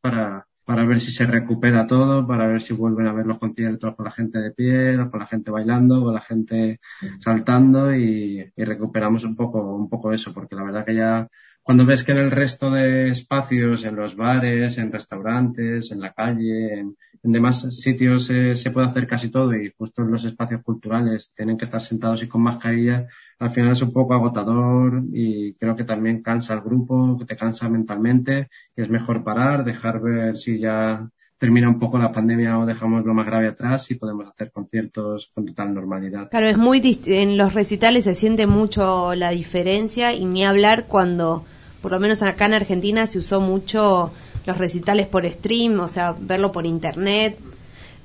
para, 0.00 0.47
para 0.68 0.84
ver 0.84 1.00
si 1.00 1.10
se 1.10 1.24
recupera 1.24 1.86
todo, 1.86 2.26
para 2.26 2.46
ver 2.46 2.60
si 2.60 2.74
vuelven 2.74 3.06
a 3.06 3.14
ver 3.14 3.24
los 3.24 3.38
conciertos 3.38 3.94
con 3.94 4.04
la 4.04 4.10
gente 4.10 4.38
de 4.38 4.50
pie, 4.50 4.98
con 5.10 5.18
la 5.18 5.24
gente 5.24 5.50
bailando, 5.50 6.02
con 6.04 6.12
la 6.12 6.20
gente 6.20 6.78
saltando 7.20 7.94
y, 7.94 8.52
recuperamos 8.54 9.24
un 9.24 9.34
poco, 9.34 9.62
un 9.74 9.88
poco 9.88 10.12
eso, 10.12 10.34
porque 10.34 10.54
la 10.54 10.64
verdad 10.64 10.84
que 10.84 10.94
ya 10.94 11.26
cuando 11.68 11.84
ves 11.84 12.02
que 12.02 12.12
en 12.12 12.18
el 12.18 12.30
resto 12.30 12.70
de 12.70 13.10
espacios, 13.10 13.84
en 13.84 13.94
los 13.94 14.16
bares, 14.16 14.78
en 14.78 14.90
restaurantes, 14.90 15.92
en 15.92 16.00
la 16.00 16.14
calle, 16.14 16.80
en, 16.80 16.96
demás 17.22 17.60
sitios 17.78 18.30
eh, 18.30 18.56
se 18.56 18.70
puede 18.70 18.86
hacer 18.86 19.06
casi 19.06 19.28
todo 19.28 19.54
y 19.54 19.70
justo 19.76 20.00
en 20.00 20.10
los 20.10 20.24
espacios 20.24 20.62
culturales 20.62 21.30
tienen 21.36 21.58
que 21.58 21.66
estar 21.66 21.82
sentados 21.82 22.22
y 22.22 22.26
con 22.26 22.40
mascarilla, 22.40 23.06
al 23.38 23.50
final 23.50 23.72
es 23.72 23.82
un 23.82 23.92
poco 23.92 24.14
agotador 24.14 25.02
y 25.12 25.52
creo 25.56 25.76
que 25.76 25.84
también 25.84 26.22
cansa 26.22 26.54
al 26.54 26.62
grupo, 26.62 27.18
que 27.18 27.26
te 27.26 27.36
cansa 27.36 27.68
mentalmente 27.68 28.48
y 28.74 28.80
es 28.80 28.88
mejor 28.88 29.22
parar, 29.22 29.62
dejar 29.62 30.00
ver 30.00 30.38
si 30.38 30.58
ya 30.58 31.06
termina 31.36 31.68
un 31.68 31.78
poco 31.78 31.98
la 31.98 32.12
pandemia 32.12 32.58
o 32.58 32.64
dejamos 32.64 33.04
lo 33.04 33.12
más 33.12 33.26
grave 33.26 33.48
atrás 33.48 33.90
y 33.90 33.96
podemos 33.96 34.26
hacer 34.26 34.50
conciertos 34.52 35.30
con 35.34 35.44
total 35.44 35.74
normalidad. 35.74 36.30
Claro, 36.30 36.48
es 36.48 36.56
muy 36.56 36.98
en 37.04 37.36
los 37.36 37.52
recitales 37.52 38.04
se 38.04 38.14
siente 38.14 38.46
mucho 38.46 39.14
la 39.14 39.28
diferencia 39.28 40.14
y 40.14 40.24
ni 40.24 40.46
hablar 40.46 40.86
cuando 40.86 41.44
por 41.82 41.92
lo 41.92 42.00
menos 42.00 42.22
acá 42.22 42.46
en 42.46 42.54
Argentina 42.54 43.06
se 43.06 43.18
usó 43.18 43.40
mucho 43.40 44.12
los 44.46 44.58
recitales 44.58 45.06
por 45.06 45.28
stream, 45.28 45.78
o 45.80 45.88
sea, 45.88 46.14
verlo 46.18 46.52
por 46.52 46.66
internet, 46.66 47.38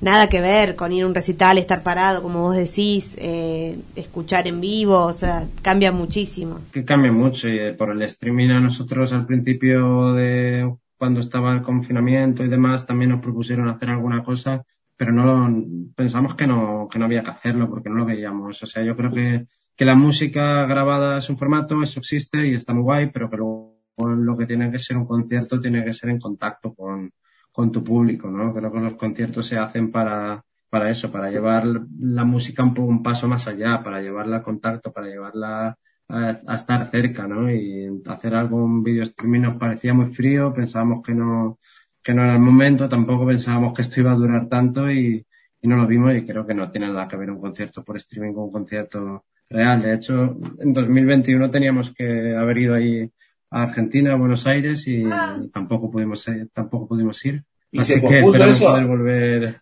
nada 0.02 0.28
que 0.28 0.42
ver 0.42 0.76
con 0.76 0.92
ir 0.92 1.04
a 1.04 1.08
un 1.08 1.16
recital, 1.16 1.58
estar 1.58 1.82
parado, 1.82 2.22
como 2.22 2.42
vos 2.42 2.56
decís, 2.56 3.16
eh, 3.18 3.80
escuchar 3.96 4.48
en 4.48 4.60
vivo, 4.60 5.06
o 5.06 5.14
sea, 5.14 5.48
cambia 5.62 5.92
muchísimo. 5.92 6.60
Que 6.72 6.84
cambia 6.84 7.12
mucho 7.12 7.48
y 7.48 7.58
eh, 7.60 7.74
por 7.74 7.92
el 7.92 8.02
streaming 8.04 8.50
a 8.50 8.60
nosotros 8.60 9.14
al 9.14 9.26
principio 9.26 10.14
de 10.14 10.70
cuando 10.98 11.22
estaba 11.22 11.54
el 11.54 11.62
confinamiento 11.62 12.44
y 12.44 12.50
demás 12.50 12.86
también 12.86 13.12
nos 13.12 13.22
propusieron 13.22 13.70
hacer 13.70 13.90
alguna 13.90 14.24
cosa, 14.24 14.64
pero 14.98 15.12
no 15.12 15.26
lo, 15.26 15.66
pensamos 15.96 16.36
que 16.36 16.48
no, 16.48 16.88
que 16.92 17.00
no 17.00 17.06
había 17.06 17.24
que 17.24 17.32
hacerlo 17.32 17.70
porque 17.70 17.90
no 17.90 17.96
lo 17.96 18.06
veíamos. 18.06 18.62
O 18.62 18.66
sea, 18.66 18.84
yo 18.84 18.96
creo 18.96 19.12
que 19.12 19.46
que 19.76 19.86
la 19.86 19.96
música 19.96 20.66
grabada 20.66 21.18
es 21.18 21.30
un 21.30 21.38
formato, 21.38 21.82
eso 21.82 22.00
existe 22.00 22.48
y 22.48 22.54
está 22.54 22.74
muy 22.74 22.84
guay, 22.84 23.12
pero 23.12 23.30
que 23.30 23.38
luego 23.38 23.78
lo 23.98 24.38
que 24.38 24.46
tiene 24.46 24.72
que 24.72 24.80
ser 24.80 24.98
un 24.98 25.06
concierto 25.06 25.60
tiene 25.60 25.84
que 25.84 25.94
ser 25.94 26.10
en 26.10 26.20
contacto 26.20 26.74
con, 26.74 27.12
con 27.52 27.72
tu 27.72 27.84
público, 27.84 28.30
¿no? 28.30 28.54
Creo 28.54 28.72
que 28.72 28.80
los 28.80 28.96
conciertos 28.96 29.48
se 29.48 29.58
hacen 29.58 29.92
para, 29.92 30.44
para 30.70 30.90
eso, 30.90 31.12
para 31.12 31.30
llevar 31.30 31.66
la 32.00 32.26
música 32.26 32.64
un, 32.64 32.78
un 32.80 33.04
paso 33.04 33.28
más 33.28 33.48
allá, 33.48 33.84
para 33.84 34.02
llevarla 34.02 34.38
a 34.38 34.44
contacto, 34.44 34.92
para 34.92 35.08
llevarla 35.08 35.78
a, 36.08 36.56
estar 36.56 36.86
cerca, 36.88 37.28
¿no? 37.28 37.52
Y 37.52 38.02
hacer 38.08 38.36
algún 38.36 38.84
video 38.84 39.04
streaming 39.04 39.42
nos 39.42 39.58
parecía 39.58 39.94
muy 39.94 40.08
frío, 40.08 40.54
pensábamos 40.54 41.04
que 41.04 41.14
no, 41.14 41.60
que 42.02 42.14
no 42.14 42.24
era 42.24 42.34
el 42.34 42.40
momento, 42.40 42.90
tampoco 42.90 43.26
pensábamos 43.26 43.74
que 43.74 43.84
esto 43.84 44.00
iba 44.02 44.12
a 44.12 44.16
durar 44.16 44.48
tanto 44.50 44.92
y, 44.92 45.26
y 45.62 45.68
no 45.68 45.78
lo 45.78 45.88
vimos 45.88 46.16
y 46.16 46.26
creo 46.26 46.46
que 46.46 46.54
no 46.54 46.70
tiene 46.70 46.88
nada 46.88 47.08
que 47.08 47.18
ver 47.18 47.32
un 47.32 47.40
concierto 47.40 47.84
por 47.84 47.98
streaming 47.98 48.34
con 48.34 48.44
un 48.46 48.52
concierto 48.52 49.26
real. 49.54 49.82
De 49.82 49.94
hecho, 49.94 50.38
en 50.60 50.74
2021 50.74 51.50
teníamos 51.52 51.94
que 51.94 52.36
haber 52.36 52.58
ido 52.58 52.76
ahí 52.76 53.10
a 53.50 53.64
Argentina, 53.64 54.14
a 54.14 54.18
Buenos 54.18 54.46
Aires 54.48 54.88
y 54.88 55.06
ah. 55.06 55.40
tampoco 55.54 55.92
pudimos 55.92 56.28
ir, 56.28 56.50
tampoco 56.52 56.88
pudimos 56.88 57.24
ir. 57.26 57.44
¿Y 57.72 57.80
Así 57.80 58.02
que 58.02 58.20
esperamos 58.20 58.60
poder 58.60 58.86
volver. 58.86 59.60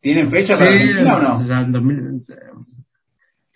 ¿Tienen 0.00 0.30
fecha 0.30 0.58
para 0.58 0.70
Argentina 0.70 1.16
o 1.16 1.20
no? 1.20 1.38
O 1.38 1.44
sea, 1.44 1.66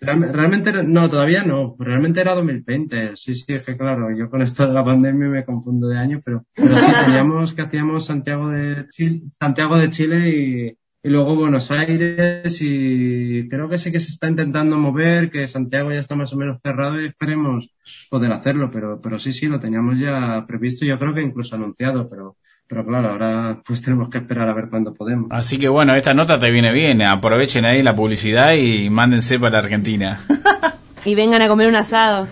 Realmente, 0.03 0.83
no, 0.83 1.09
todavía 1.09 1.43
no. 1.43 1.75
Realmente 1.79 2.19
era 2.19 2.35
2020. 2.35 3.15
Sí, 3.15 3.33
sí, 3.33 3.45
es 3.53 3.65
que 3.65 3.77
claro, 3.77 4.15
yo 4.15 4.29
con 4.29 4.41
esto 4.41 4.67
de 4.67 4.73
la 4.73 4.83
pandemia 4.83 5.29
me 5.29 5.45
confundo 5.45 5.87
de 5.87 5.97
año, 5.97 6.21
pero, 6.23 6.45
pero 6.53 6.77
sí 6.77 6.91
teníamos 7.05 7.53
que 7.53 7.61
hacíamos 7.61 8.05
Santiago 8.05 8.49
de 8.49 8.85
Chile, 8.89 9.21
Santiago 9.39 9.77
de 9.77 9.89
Chile 9.89 10.29
y, 10.29 10.77
y 11.05 11.09
luego 11.09 11.35
Buenos 11.35 11.69
Aires 11.69 12.61
y 12.61 13.49
creo 13.49 13.67
que 13.67 13.77
sí 13.77 13.91
que 13.91 13.99
se 13.99 14.11
está 14.11 14.29
intentando 14.29 14.77
mover, 14.77 15.29
que 15.29 15.47
Santiago 15.47 15.91
ya 15.91 15.99
está 15.99 16.15
más 16.15 16.31
o 16.31 16.37
menos 16.37 16.59
cerrado 16.63 17.01
y 17.01 17.07
esperemos 17.07 17.69
poder 18.09 18.31
hacerlo, 18.31 18.71
pero, 18.71 19.01
pero 19.01 19.19
sí, 19.19 19.33
sí, 19.33 19.47
lo 19.47 19.59
teníamos 19.59 19.99
ya 19.99 20.45
previsto, 20.47 20.85
yo 20.85 20.97
creo 20.97 21.13
que 21.13 21.21
incluso 21.21 21.55
anunciado, 21.55 22.09
pero, 22.09 22.37
pero 22.67 22.85
claro, 22.85 23.09
ahora 23.09 23.61
pues 23.65 23.81
tenemos 23.81 24.07
que 24.07 24.19
esperar 24.19 24.47
a 24.47 24.53
ver 24.53 24.69
cuándo 24.69 24.93
podemos. 24.93 25.27
Así 25.29 25.59
que 25.59 25.67
bueno, 25.67 25.93
esta 25.93 26.13
nota 26.13 26.39
te 26.39 26.51
viene 26.51 26.71
bien, 26.71 27.01
aprovechen 27.01 27.65
ahí 27.65 27.83
la 27.83 27.97
publicidad 27.97 28.53
y 28.53 28.89
mándense 28.89 29.37
para 29.37 29.59
Argentina. 29.59 30.21
y 31.05 31.15
vengan 31.15 31.41
a 31.41 31.49
comer 31.49 31.67
un 31.67 31.75
asado. 31.75 32.29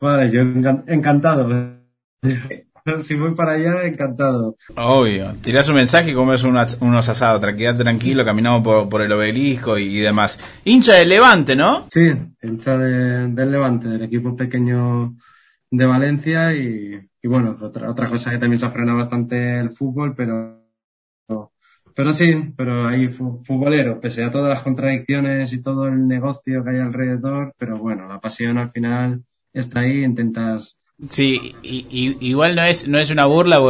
Vale, 0.00 0.30
yo 0.30 0.40
encantado. 0.40 1.46
si 3.00 3.14
voy 3.14 3.34
para 3.34 3.52
allá, 3.52 3.84
encantado. 3.84 4.56
Obvio. 4.76 5.32
Tirás 5.42 5.68
un 5.68 5.76
mensaje 5.76 6.10
y 6.10 6.14
comes 6.14 6.44
unos 6.44 7.08
asados. 7.08 7.40
Tranquilidad, 7.40 7.78
tranquilo, 7.78 8.24
caminamos 8.24 8.88
por, 8.88 9.02
el 9.02 9.12
obelisco 9.12 9.78
y, 9.78 10.00
demás. 10.00 10.38
Hincha 10.64 10.94
del 10.94 11.08
Levante, 11.08 11.56
¿no? 11.56 11.86
Sí, 11.90 12.12
hincha 12.42 12.76
del 12.76 13.50
Levante, 13.50 13.88
del 13.88 14.02
equipo 14.02 14.36
pequeño 14.36 15.14
de 15.70 15.86
Valencia 15.86 16.54
y, 16.54 17.08
bueno, 17.24 17.56
otra, 17.60 17.90
otra 17.90 18.08
cosa 18.08 18.30
que 18.30 18.38
también 18.38 18.60
se 18.60 18.70
frena 18.70 18.94
bastante 18.94 19.58
el 19.58 19.70
fútbol, 19.70 20.14
pero 20.14 20.64
pero 21.96 22.12
sí, 22.12 22.52
pero 22.56 22.88
hay 22.88 23.08
futbolero, 23.08 24.00
pese 24.00 24.24
a 24.24 24.30
todas 24.30 24.48
las 24.48 24.62
contradicciones 24.62 25.52
y 25.52 25.62
todo 25.62 25.86
el 25.86 26.08
negocio 26.08 26.64
que 26.64 26.70
hay 26.70 26.78
alrededor, 26.78 27.54
pero 27.56 27.78
bueno, 27.78 28.08
la 28.08 28.20
pasión 28.20 28.58
al 28.58 28.72
final 28.72 29.22
está 29.52 29.80
ahí, 29.80 30.02
intentas 30.02 30.76
Sí, 31.08 31.54
y, 31.62 32.16
igual 32.20 32.54
no 32.54 32.62
es, 32.62 32.86
no 32.86 32.98
es 32.98 33.10
una 33.10 33.26
burla, 33.26 33.60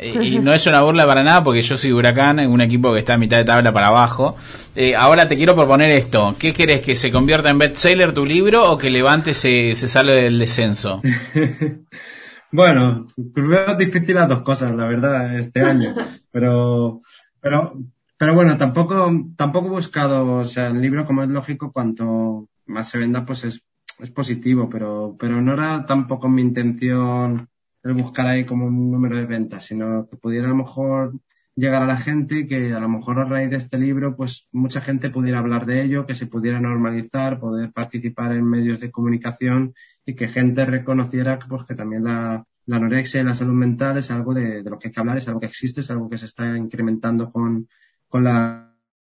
y, 0.00 0.38
no 0.38 0.52
es 0.52 0.66
una 0.66 0.80
burla 0.82 1.06
para 1.06 1.22
nada 1.22 1.44
porque 1.44 1.62
yo 1.62 1.76
soy 1.76 1.92
Huracán, 1.92 2.40
un 2.40 2.60
equipo 2.60 2.92
que 2.92 3.00
está 3.00 3.14
a 3.14 3.18
mitad 3.18 3.36
de 3.36 3.44
tabla 3.44 3.72
para 3.72 3.88
abajo. 3.88 4.36
Eh, 4.74 4.96
ahora 4.96 5.28
te 5.28 5.36
quiero 5.36 5.54
proponer 5.54 5.90
esto. 5.90 6.34
¿Qué 6.38 6.52
querés? 6.52 6.80
¿Que 6.82 6.96
se 6.96 7.12
convierta 7.12 7.50
en 7.50 7.58
bestseller 7.58 8.12
tu 8.12 8.24
libro 8.24 8.70
o 8.70 8.78
que 8.78 8.90
Levante 8.90 9.34
se, 9.34 9.74
se 9.74 9.88
sale 9.88 10.12
del 10.12 10.38
descenso? 10.38 11.00
bueno, 12.52 13.06
primero 13.32 13.74
difícil 13.76 14.14
las 14.14 14.28
dos 14.28 14.42
cosas, 14.42 14.74
la 14.74 14.86
verdad, 14.86 15.38
este 15.38 15.60
año. 15.60 15.94
Pero, 16.32 16.98
pero, 17.40 17.74
pero 18.16 18.34
bueno, 18.34 18.56
tampoco, 18.56 19.12
tampoco 19.36 19.68
he 19.68 19.70
buscado, 19.70 20.38
o 20.38 20.44
sea, 20.44 20.68
el 20.68 20.80
libro, 20.80 21.04
como 21.04 21.22
es 21.22 21.28
lógico, 21.28 21.72
cuanto 21.72 22.48
más 22.66 22.88
se 22.88 22.98
venda, 22.98 23.24
pues 23.26 23.44
es 23.44 23.62
es 24.02 24.10
positivo, 24.10 24.68
pero, 24.68 25.16
pero 25.18 25.40
no 25.40 25.54
era 25.54 25.84
tampoco 25.86 26.28
mi 26.28 26.42
intención 26.42 27.48
el 27.82 27.94
buscar 27.94 28.26
ahí 28.26 28.44
como 28.44 28.66
un 28.66 28.90
número 28.90 29.16
de 29.16 29.26
ventas, 29.26 29.64
sino 29.64 30.06
que 30.08 30.16
pudiera 30.16 30.46
a 30.46 30.50
lo 30.50 30.56
mejor 30.56 31.14
llegar 31.56 31.82
a 31.82 31.86
la 31.86 31.96
gente 31.96 32.46
que 32.46 32.72
a 32.72 32.80
lo 32.80 32.88
mejor 32.88 33.18
a 33.18 33.24
raíz 33.24 33.50
de 33.50 33.56
este 33.56 33.78
libro 33.78 34.16
pues 34.16 34.48
mucha 34.52 34.80
gente 34.80 35.10
pudiera 35.10 35.38
hablar 35.38 35.66
de 35.66 35.82
ello, 35.82 36.06
que 36.06 36.14
se 36.14 36.26
pudiera 36.26 36.60
normalizar, 36.60 37.40
poder 37.40 37.72
participar 37.72 38.32
en 38.32 38.44
medios 38.44 38.80
de 38.80 38.90
comunicación 38.90 39.74
y 40.04 40.14
que 40.14 40.28
gente 40.28 40.64
reconociera 40.64 41.38
pues 41.38 41.64
que 41.64 41.74
también 41.74 42.04
la, 42.04 42.44
la 42.66 42.76
anorexia 42.76 43.20
y 43.20 43.24
la 43.24 43.34
salud 43.34 43.54
mental 43.54 43.98
es 43.98 44.10
algo 44.10 44.34
de, 44.34 44.62
de, 44.62 44.70
lo 44.70 44.78
que 44.78 44.88
hay 44.88 44.92
que 44.92 45.00
hablar, 45.00 45.18
es 45.18 45.28
algo 45.28 45.40
que 45.40 45.46
existe, 45.46 45.80
es 45.80 45.90
algo 45.90 46.08
que 46.08 46.18
se 46.18 46.26
está 46.26 46.56
incrementando 46.56 47.30
con, 47.32 47.68
con 48.08 48.24
la 48.24 48.70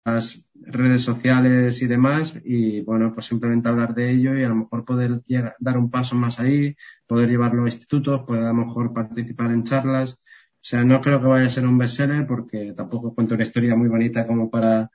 las 0.07 0.46
redes 0.63 1.03
sociales 1.03 1.83
y 1.83 1.87
demás 1.87 2.39
y 2.45 2.81
bueno, 2.83 3.13
pues 3.15 3.27
simplemente 3.27 3.69
hablar 3.69 3.95
de 3.95 4.11
ello 4.11 4.37
y 4.37 4.43
a 4.45 4.49
lo 4.49 4.57
mejor 4.57 4.85
poder 4.85 5.23
dar 5.59 5.79
un 5.79 5.91
paso 5.91 6.17
más 6.17 6.41
ahí, 6.41 6.77
poder 7.07 7.29
llevarlo 7.29 7.65
a 7.65 7.67
institutos, 7.67 8.23
poder 8.27 8.45
a 8.45 8.49
lo 8.49 8.55
mejor 8.55 8.93
participar 8.93 9.51
en 9.53 9.65
charlas. 9.65 10.15
O 10.15 10.69
sea, 10.69 10.85
no 10.85 11.01
creo 11.01 11.21
que 11.21 11.29
vaya 11.29 11.47
a 11.47 11.51
ser 11.51 11.67
un 11.67 11.79
bestseller 11.79 12.27
porque 12.27 12.73
tampoco 12.77 13.15
cuento 13.15 13.35
una 13.35 13.45
historia 13.45 13.77
muy 13.77 13.89
bonita 13.89 14.27
como 14.27 14.51
para 14.51 14.91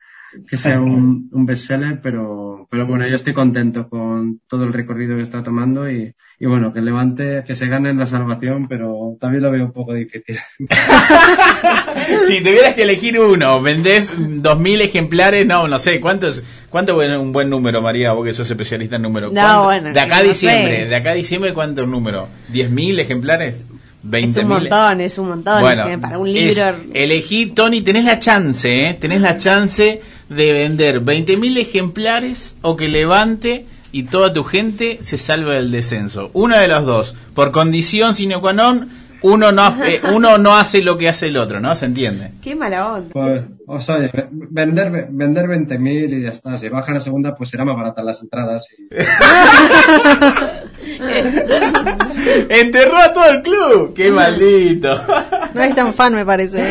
que 0.47 0.57
sea 0.57 0.81
un, 0.81 1.29
un 1.31 1.45
bestseller, 1.45 2.01
pero, 2.01 2.50
pero 2.71 2.87
bueno, 2.87 3.05
yo 3.05 3.17
estoy 3.17 3.33
contento 3.33 3.89
con 3.89 4.39
todo 4.47 4.63
el 4.63 4.71
recorrido 4.71 5.17
que 5.17 5.23
está 5.23 5.43
tomando 5.43 5.91
y, 5.91 6.15
y 6.39 6.45
bueno, 6.45 6.71
que 6.71 6.79
levante, 6.79 7.43
que 7.45 7.53
se 7.53 7.67
gane 7.67 7.89
en 7.89 7.99
la 7.99 8.05
salvación, 8.05 8.69
pero 8.69 9.17
también 9.19 9.43
lo 9.43 9.51
veo 9.51 9.65
un 9.65 9.73
poco 9.73 9.93
difícil. 9.93 10.39
si 12.27 12.39
tuvieras 12.39 12.73
que 12.73 12.83
elegir 12.83 13.19
uno, 13.19 13.61
vendés 13.61 14.13
dos 14.41 14.57
mil 14.57 14.79
ejemplares, 14.79 15.45
no, 15.45 15.67
no 15.67 15.79
sé, 15.79 15.99
¿cuántos, 15.99 16.43
cuánto 16.69 17.01
es 17.01 17.19
un 17.19 17.33
buen 17.33 17.49
número, 17.49 17.81
María, 17.81 18.13
vos 18.13 18.23
que 18.23 18.31
sos 18.31 18.49
especialista 18.49 18.95
en 18.95 19.01
números? 19.01 19.33
No, 19.33 19.65
bueno, 19.65 19.91
de 19.91 19.99
acá 19.99 20.19
a 20.19 20.23
diciembre, 20.23 20.87
de 20.87 20.95
acá 20.95 21.11
a 21.11 21.15
diciembre, 21.15 21.53
¿cuántos 21.53 21.85
números? 21.89 22.29
¿Diez 22.47 22.71
mil 22.71 22.97
ejemplares? 23.01 23.65
20 24.03 24.31
es 24.31 24.43
un 24.43 24.49
montón, 24.49 25.01
es 25.01 25.17
un 25.17 25.27
montón. 25.27 25.61
Bueno, 25.61 25.85
para 25.99 26.17
un 26.17 26.31
libro. 26.31 26.75
elegí, 26.93 27.47
Tony, 27.47 27.81
tenés 27.81 28.05
la 28.05 28.19
chance, 28.19 28.87
¿eh? 28.87 28.93
Tenés 28.95 29.19
la 29.21 29.37
chance 29.37 30.01
de 30.31 30.53
vender 30.53 31.03
20.000 31.03 31.57
ejemplares 31.57 32.57
o 32.61 32.77
que 32.77 32.87
levante 32.87 33.65
y 33.91 34.03
toda 34.03 34.31
tu 34.31 34.45
gente 34.45 34.99
se 35.01 35.17
salve 35.17 35.55
del 35.55 35.71
descenso. 35.71 36.29
Una 36.33 36.59
de 36.59 36.69
los 36.69 36.85
dos. 36.85 37.17
Por 37.33 37.51
condición 37.51 38.15
sine 38.15 38.39
qua 38.39 38.53
non, 38.53 38.89
uno 39.23 39.51
no, 39.51 39.75
uno 40.13 40.37
no 40.37 40.55
hace 40.55 40.81
lo 40.81 40.97
que 40.97 41.09
hace 41.09 41.27
el 41.27 41.35
otro, 41.35 41.59
¿no? 41.59 41.75
¿Se 41.75 41.85
entiende? 41.85 42.31
Qué 42.41 42.55
mala 42.55 42.93
onda. 42.93 43.09
Pues, 43.11 43.43
o 43.67 43.81
sea, 43.81 44.09
vender, 44.31 45.09
vender 45.09 45.47
20.000 45.47 46.17
y 46.17 46.21
ya 46.21 46.29
está. 46.29 46.57
Si 46.57 46.69
baja 46.69 46.93
la 46.93 47.01
segunda, 47.01 47.35
pues 47.35 47.49
será 47.49 47.65
más 47.65 47.75
barata 47.75 48.01
las 48.01 48.21
entradas. 48.21 48.69
Y... 48.71 48.87
Enterró 52.49 52.97
a 52.97 53.13
todo 53.13 53.29
el 53.29 53.41
club. 53.41 53.93
Qué 53.93 54.11
maldito. 54.11 55.01
No 55.53 55.61
es 55.61 55.75
tan 55.75 55.93
fan, 55.93 56.15
me 56.15 56.25
parece. 56.25 56.63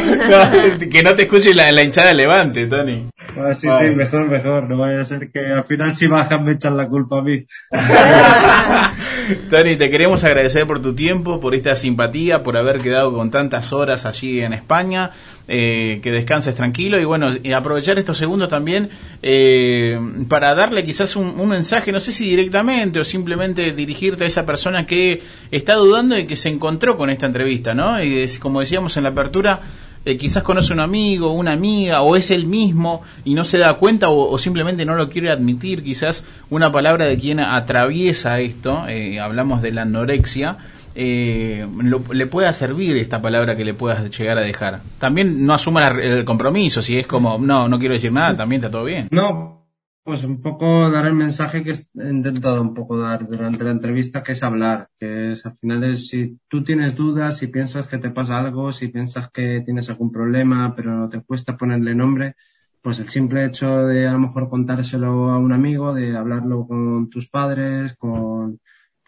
que 0.90 1.02
no 1.02 1.14
te 1.14 1.24
escuche 1.24 1.52
la, 1.52 1.70
la 1.72 1.82
hinchada 1.82 2.08
de 2.08 2.14
Levante, 2.14 2.66
Tony. 2.66 3.10
Ah, 3.38 3.54
sí, 3.54 3.68
sí, 3.78 3.84
mejor, 3.94 4.28
mejor. 4.28 4.68
No 4.68 4.78
vaya 4.78 5.00
a 5.00 5.04
ser 5.04 5.30
que 5.30 5.46
al 5.46 5.64
final 5.64 5.94
si 5.94 6.06
bajan 6.06 6.44
me 6.44 6.52
echan 6.52 6.76
la 6.76 6.88
culpa 6.88 7.18
a 7.18 7.22
mí. 7.22 7.46
Tony, 9.50 9.76
te 9.76 9.90
queremos 9.90 10.24
agradecer 10.24 10.66
por 10.66 10.80
tu 10.80 10.94
tiempo, 10.94 11.40
por 11.40 11.54
esta 11.54 11.74
simpatía, 11.74 12.42
por 12.42 12.56
haber 12.56 12.78
quedado 12.78 13.12
con 13.12 13.30
tantas 13.30 13.72
horas 13.72 14.06
allí 14.06 14.40
en 14.40 14.52
España. 14.52 15.12
Eh, 15.52 15.98
que 16.00 16.12
descanses 16.12 16.54
tranquilo 16.54 17.00
y 17.00 17.04
bueno, 17.04 17.30
y 17.42 17.50
aprovechar 17.50 17.98
estos 17.98 18.16
segundos 18.16 18.48
también 18.48 18.88
eh, 19.20 19.98
para 20.28 20.54
darle 20.54 20.84
quizás 20.84 21.16
un, 21.16 21.48
mensaje, 21.48 21.90
no 21.90 21.98
sé 21.98 22.12
si 22.12 22.30
directamente 22.30 23.00
o 23.00 23.04
simplemente 23.04 23.72
dirigirte 23.72 24.22
a 24.22 24.26
esa 24.28 24.46
persona 24.46 24.86
que 24.86 25.20
está 25.50 25.74
dudando 25.74 26.16
y 26.16 26.24
que 26.26 26.36
se 26.36 26.50
encontró 26.50 26.96
con 26.96 27.10
esta 27.10 27.26
entrevista, 27.26 27.74
¿no? 27.74 28.00
Y 28.00 28.28
como 28.38 28.60
decíamos 28.60 28.96
en 28.96 29.02
la 29.02 29.08
apertura, 29.08 29.60
eh, 30.04 30.16
quizás 30.16 30.42
conoce 30.42 30.72
un 30.72 30.80
amigo, 30.80 31.32
una 31.32 31.52
amiga, 31.52 32.00
o 32.02 32.16
es 32.16 32.30
el 32.30 32.46
mismo 32.46 33.02
y 33.24 33.34
no 33.34 33.44
se 33.44 33.58
da 33.58 33.74
cuenta 33.74 34.08
o, 34.08 34.36
simplemente 34.38 34.84
no 34.84 34.94
lo 34.94 35.08
quiere 35.08 35.30
admitir, 35.30 35.82
quizás 35.82 36.24
una 36.48 36.72
palabra 36.72 37.04
de 37.04 37.18
quien 37.18 37.40
atraviesa 37.40 38.40
esto, 38.40 38.84
eh, 38.88 39.20
hablamos 39.20 39.60
de 39.60 39.72
la 39.72 39.82
anorexia, 39.82 40.56
eh, 40.94 41.66
le 42.12 42.26
pueda 42.26 42.52
servir 42.52 42.96
esta 42.96 43.20
palabra 43.20 43.56
que 43.56 43.64
le 43.64 43.74
puedas 43.74 44.10
llegar 44.16 44.38
a 44.38 44.40
dejar. 44.40 44.80
También 44.98 45.44
no 45.44 45.54
asuma 45.54 45.86
el 45.88 46.24
compromiso, 46.24 46.80
si 46.80 46.98
es 46.98 47.06
como, 47.06 47.38
no, 47.38 47.68
no 47.68 47.78
quiero 47.78 47.94
decir 47.94 48.10
nada, 48.10 48.36
también 48.36 48.60
está 48.60 48.70
todo 48.70 48.84
bien. 48.84 49.08
No, 49.10 49.59
pues 50.02 50.24
un 50.24 50.40
poco 50.40 50.90
dar 50.90 51.06
el 51.06 51.14
mensaje 51.14 51.62
que 51.62 51.72
he 51.72 52.10
intentado 52.10 52.62
un 52.62 52.74
poco 52.74 52.98
dar 52.98 53.26
durante 53.28 53.64
la 53.64 53.70
entrevista, 53.70 54.22
que 54.22 54.32
es 54.32 54.42
hablar, 54.42 54.88
que 54.98 55.32
es 55.32 55.44
al 55.46 55.56
final 55.58 55.84
es 55.84 56.08
si 56.08 56.38
tú 56.48 56.64
tienes 56.64 56.96
dudas, 56.96 57.38
si 57.38 57.48
piensas 57.48 57.86
que 57.86 57.98
te 57.98 58.10
pasa 58.10 58.38
algo, 58.38 58.72
si 58.72 58.88
piensas 58.88 59.30
que 59.30 59.60
tienes 59.60 59.90
algún 59.90 60.10
problema, 60.10 60.74
pero 60.74 60.94
no 60.96 61.08
te 61.08 61.22
cuesta 61.22 61.56
ponerle 61.56 61.94
nombre, 61.94 62.34
pues 62.82 62.98
el 62.98 63.08
simple 63.10 63.44
hecho 63.44 63.86
de 63.86 64.06
a 64.08 64.12
lo 64.12 64.20
mejor 64.20 64.48
contárselo 64.48 65.30
a 65.30 65.38
un 65.38 65.52
amigo, 65.52 65.94
de 65.94 66.16
hablarlo 66.16 66.66
con 66.66 67.10
tus 67.10 67.28
padres, 67.28 67.94
con 67.96 68.60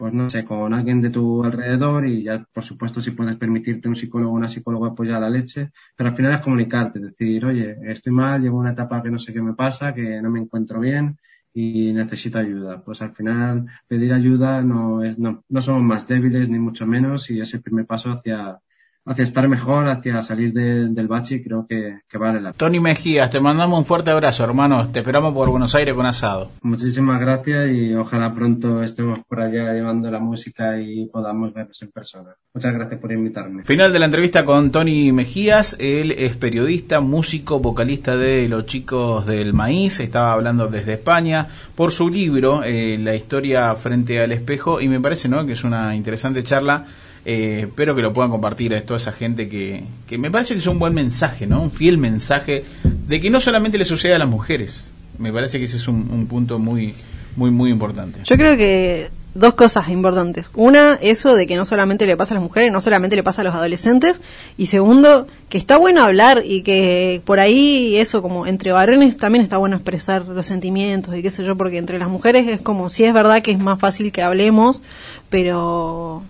pues 0.03 0.13
no 0.13 0.29
sé, 0.29 0.43
con 0.43 0.73
alguien 0.73 0.99
de 0.99 1.11
tu 1.11 1.45
alrededor 1.45 2.05
y 2.05 2.23
ya, 2.23 2.45
por 2.51 2.65
supuesto, 2.65 2.99
si 2.99 3.11
puedes 3.11 3.37
permitirte 3.37 3.87
un 3.87 3.95
psicólogo 3.95 4.33
o 4.33 4.35
una 4.35 4.49
psicóloga 4.49 4.89
apoyar 4.89 5.21
la 5.21 5.29
leche, 5.29 5.71
pero 5.95 6.09
al 6.09 6.15
final 6.17 6.33
es 6.33 6.41
comunicarte, 6.41 6.99
decir, 6.99 7.45
oye, 7.45 7.77
estoy 7.83 8.11
mal, 8.11 8.41
llevo 8.41 8.57
una 8.57 8.73
etapa 8.73 9.01
que 9.01 9.09
no 9.09 9.17
sé 9.17 9.31
qué 9.31 9.41
me 9.41 9.53
pasa, 9.53 9.93
que 9.93 10.21
no 10.21 10.29
me 10.29 10.41
encuentro 10.41 10.81
bien 10.81 11.17
y 11.53 11.93
necesito 11.93 12.37
ayuda. 12.37 12.83
Pues 12.83 13.01
al 13.01 13.15
final 13.15 13.65
pedir 13.87 14.11
ayuda 14.11 14.61
no 14.61 15.01
es, 15.05 15.17
no, 15.17 15.45
no 15.47 15.61
somos 15.61 15.83
más 15.83 16.05
débiles 16.05 16.49
ni 16.49 16.59
mucho 16.59 16.85
menos 16.85 17.29
y 17.29 17.39
es 17.39 17.53
el 17.53 17.61
primer 17.61 17.85
paso 17.85 18.11
hacia, 18.11 18.59
hacia 19.05 19.23
estar 19.23 19.47
mejor, 19.47 19.87
hacia 19.87 20.21
salir 20.23 20.53
del 20.53 21.07
bache 21.07 21.43
creo 21.43 21.65
que, 21.67 21.99
vale 22.17 22.39
la 22.39 22.51
pena. 22.51 22.57
Tony 22.57 22.79
Mejías, 22.79 23.29
te 23.29 23.39
mandamos 23.39 23.79
un 23.79 23.85
fuerte 23.85 24.11
abrazo, 24.11 24.43
hermano. 24.43 24.87
Te 24.89 24.99
esperamos 24.99 25.33
por 25.33 25.49
Buenos 25.49 25.75
Aires 25.75 25.93
con 25.93 26.05
asado. 26.05 26.51
Muchísimas 26.61 27.19
gracias 27.19 27.71
y 27.71 27.93
ojalá 27.95 28.33
pronto 28.33 28.81
estemos 28.81 29.19
por 29.27 29.41
allá 29.41 29.73
llevando 29.73 30.09
la 30.09 30.19
música 30.19 30.79
y 30.79 31.07
podamos 31.07 31.53
vernos 31.53 31.81
en 31.81 31.91
persona. 31.91 32.29
Muchas 32.53 32.73
gracias 32.73 32.99
por 32.99 33.11
invitarme. 33.11 33.63
Final 33.63 33.91
de 33.91 33.99
la 33.99 34.05
entrevista 34.05 34.45
con 34.45 34.71
Tony 34.71 35.11
Mejías. 35.11 35.75
Él 35.79 36.11
es 36.11 36.35
periodista, 36.37 37.01
músico, 37.01 37.59
vocalista 37.59 38.15
de 38.15 38.47
Los 38.47 38.67
Chicos 38.67 39.25
del 39.25 39.53
Maíz. 39.53 39.99
Estaba 39.99 40.33
hablando 40.33 40.67
desde 40.67 40.93
España 40.93 41.47
por 41.75 41.91
su 41.91 42.09
libro, 42.09 42.63
eh, 42.63 42.97
La 43.01 43.15
historia 43.15 43.73
frente 43.75 44.21
al 44.21 44.31
espejo. 44.31 44.79
Y 44.79 44.87
me 44.87 45.01
parece 45.01 45.27
¿no? 45.27 45.45
que 45.45 45.53
es 45.53 45.63
una 45.63 45.95
interesante 45.95 46.43
charla 46.43 46.85
eh, 47.25 47.61
espero 47.67 47.95
que 47.95 48.01
lo 48.01 48.11
puedan 48.11 48.31
compartir 48.31 48.75
a 48.75 48.81
toda 48.81 48.97
esa 48.97 49.13
gente 49.13 49.47
que, 49.47 49.83
que 50.07 50.17
me 50.17 50.29
parece 50.29 50.53
que 50.53 50.59
es 50.59 50.67
un 50.67 50.79
buen 50.79 50.93
mensaje, 50.93 51.47
¿no? 51.47 51.61
Un 51.61 51.71
fiel 51.71 51.97
mensaje 51.97 52.65
de 52.83 53.21
que 53.21 53.29
no 53.29 53.39
solamente 53.39 53.77
le 53.77 53.85
sucede 53.85 54.13
a 54.13 54.19
las 54.19 54.27
mujeres. 54.27 54.91
Me 55.17 55.31
parece 55.31 55.59
que 55.59 55.65
ese 55.65 55.77
es 55.77 55.87
un, 55.87 56.27
punto 56.27 56.59
muy, 56.59 56.93
muy, 57.35 57.51
muy 57.51 57.69
importante. 57.69 58.19
Yo 58.25 58.35
creo 58.35 58.57
que 58.57 59.09
dos 59.35 59.53
cosas 59.53 59.87
importantes. 59.89 60.47
Una, 60.53 60.95
eso 60.95 61.35
de 61.35 61.47
que 61.47 61.55
no 61.55 61.65
solamente 61.65 62.05
le 62.05 62.17
pasa 62.17 62.33
a 62.33 62.35
las 62.35 62.43
mujeres, 62.43 62.71
no 62.71 62.81
solamente 62.81 63.15
le 63.15 63.23
pasa 63.23 63.41
a 63.41 63.45
los 63.45 63.53
adolescentes. 63.53 64.19
Y 64.57 64.65
segundo, 64.65 65.27
que 65.49 65.57
está 65.57 65.77
bueno 65.77 66.03
hablar 66.03 66.41
y 66.43 66.63
que 66.63 67.21
por 67.23 67.39
ahí 67.39 67.95
eso, 67.95 68.21
como 68.21 68.47
entre 68.47 68.71
varones, 68.71 69.15
también 69.15 69.43
está 69.43 69.57
bueno 69.57 69.77
expresar 69.77 70.25
los 70.27 70.45
sentimientos 70.45 71.15
y 71.15 71.21
qué 71.21 71.31
sé 71.31 71.45
yo, 71.45 71.55
porque 71.55 71.77
entre 71.77 71.99
las 71.99 72.09
mujeres 72.09 72.49
es 72.49 72.59
como, 72.59 72.89
si 72.89 73.05
es 73.05 73.13
verdad 73.13 73.41
que 73.41 73.51
es 73.51 73.59
más 73.59 73.79
fácil 73.79 74.11
que 74.11 74.23
hablemos, 74.23 74.81
pero 75.29 76.23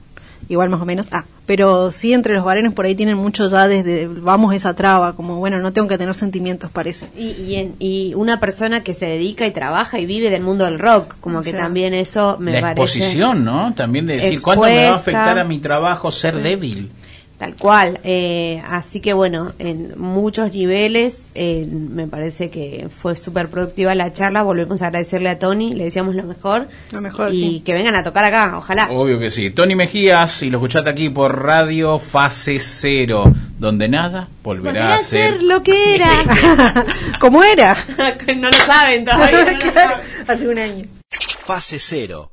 igual 0.54 0.70
más 0.70 0.82
o 0.82 0.86
menos. 0.86 1.10
Ah, 1.12 1.26
pero 1.46 1.92
sí 1.92 2.14
entre 2.14 2.34
los 2.34 2.46
varones 2.46 2.74
por 2.74 2.86
ahí 2.86 2.96
tienen 2.96 3.18
mucho 3.18 3.50
ya 3.50 3.68
desde, 3.68 4.08
vamos, 4.08 4.54
esa 4.56 4.74
traba, 4.74 5.16
como 5.16 5.38
bueno, 5.38 5.60
no 5.60 5.74
tengo 5.74 5.88
que 5.88 5.98
tener 5.98 6.16
sentimientos, 6.16 6.72
parece. 6.72 7.10
Y, 7.18 7.26
y, 7.26 7.76
y 7.80 8.14
una 8.16 8.40
persona 8.40 8.84
que 8.84 8.94
se 8.94 9.06
dedica 9.06 9.46
y 9.46 9.52
trabaja 9.52 10.00
y 10.00 10.06
vive 10.06 10.30
del 10.30 10.42
mundo 10.42 10.66
del 10.66 10.80
rock, 10.80 11.16
como 11.20 11.42
que 11.42 11.54
también 11.54 11.94
eso 11.94 12.38
me 12.40 12.62
la 12.62 12.72
exposición, 12.72 13.44
¿no? 13.44 13.74
También 13.74 14.06
de 14.06 14.16
decir, 14.16 14.42
¿cuánto 14.42 14.66
me 14.66 14.88
va 14.88 14.94
a 14.94 14.96
afectar 14.96 15.38
a 15.38 15.44
mi 15.44 15.60
trabajo 15.60 16.12
ser 16.12 16.42
débil? 16.42 16.90
Tal 17.44 17.56
cual. 17.58 18.00
Eh, 18.06 18.62
así 18.66 19.02
que 19.02 19.12
bueno, 19.12 19.52
en 19.60 19.96
muchos 19.98 20.54
niveles 20.54 21.24
eh, 21.36 21.68
me 21.70 22.08
parece 22.08 22.50
que 22.50 22.88
fue 22.88 23.18
súper 23.18 23.50
productiva 23.50 23.94
la 23.96 24.14
charla. 24.14 24.44
Volvemos 24.44 24.82
a 24.82 24.88
agradecerle 24.88 25.28
a 25.28 25.40
Tony, 25.40 25.74
le 25.74 25.84
decíamos 25.84 26.16
lo 26.16 26.24
mejor. 26.24 26.70
Lo 26.94 27.02
mejor, 27.02 27.32
Y 27.34 27.60
que 27.60 27.74
vengan 27.74 27.96
a 27.96 28.04
tocar 28.06 28.24
acá, 28.24 28.58
ojalá. 28.58 28.90
Obvio 28.92 29.20
que 29.20 29.30
sí. 29.30 29.50
Tony 29.50 29.76
Mejías, 29.76 30.42
y 30.44 30.52
lo 30.52 30.60
escuchaste 30.60 30.90
aquí 30.90 31.10
por 31.10 31.44
Radio 31.44 32.00
Fase 32.00 32.62
Cero, 32.62 33.26
donde 33.60 33.90
nada 33.90 34.30
volverá, 34.42 34.96
a 34.96 35.00
ser 35.00 35.44
lo 35.44 35.62
que 35.64 35.96
era. 35.96 36.24
¿Cómo 37.20 37.44
era? 37.44 37.76
no 38.38 38.50
lo 38.50 38.58
saben 38.58 39.04
todavía. 39.04 40.02
Hace 40.30 40.48
un 40.48 40.60
año. 40.60 40.86
Fase 41.46 41.78
Cero 41.78 42.33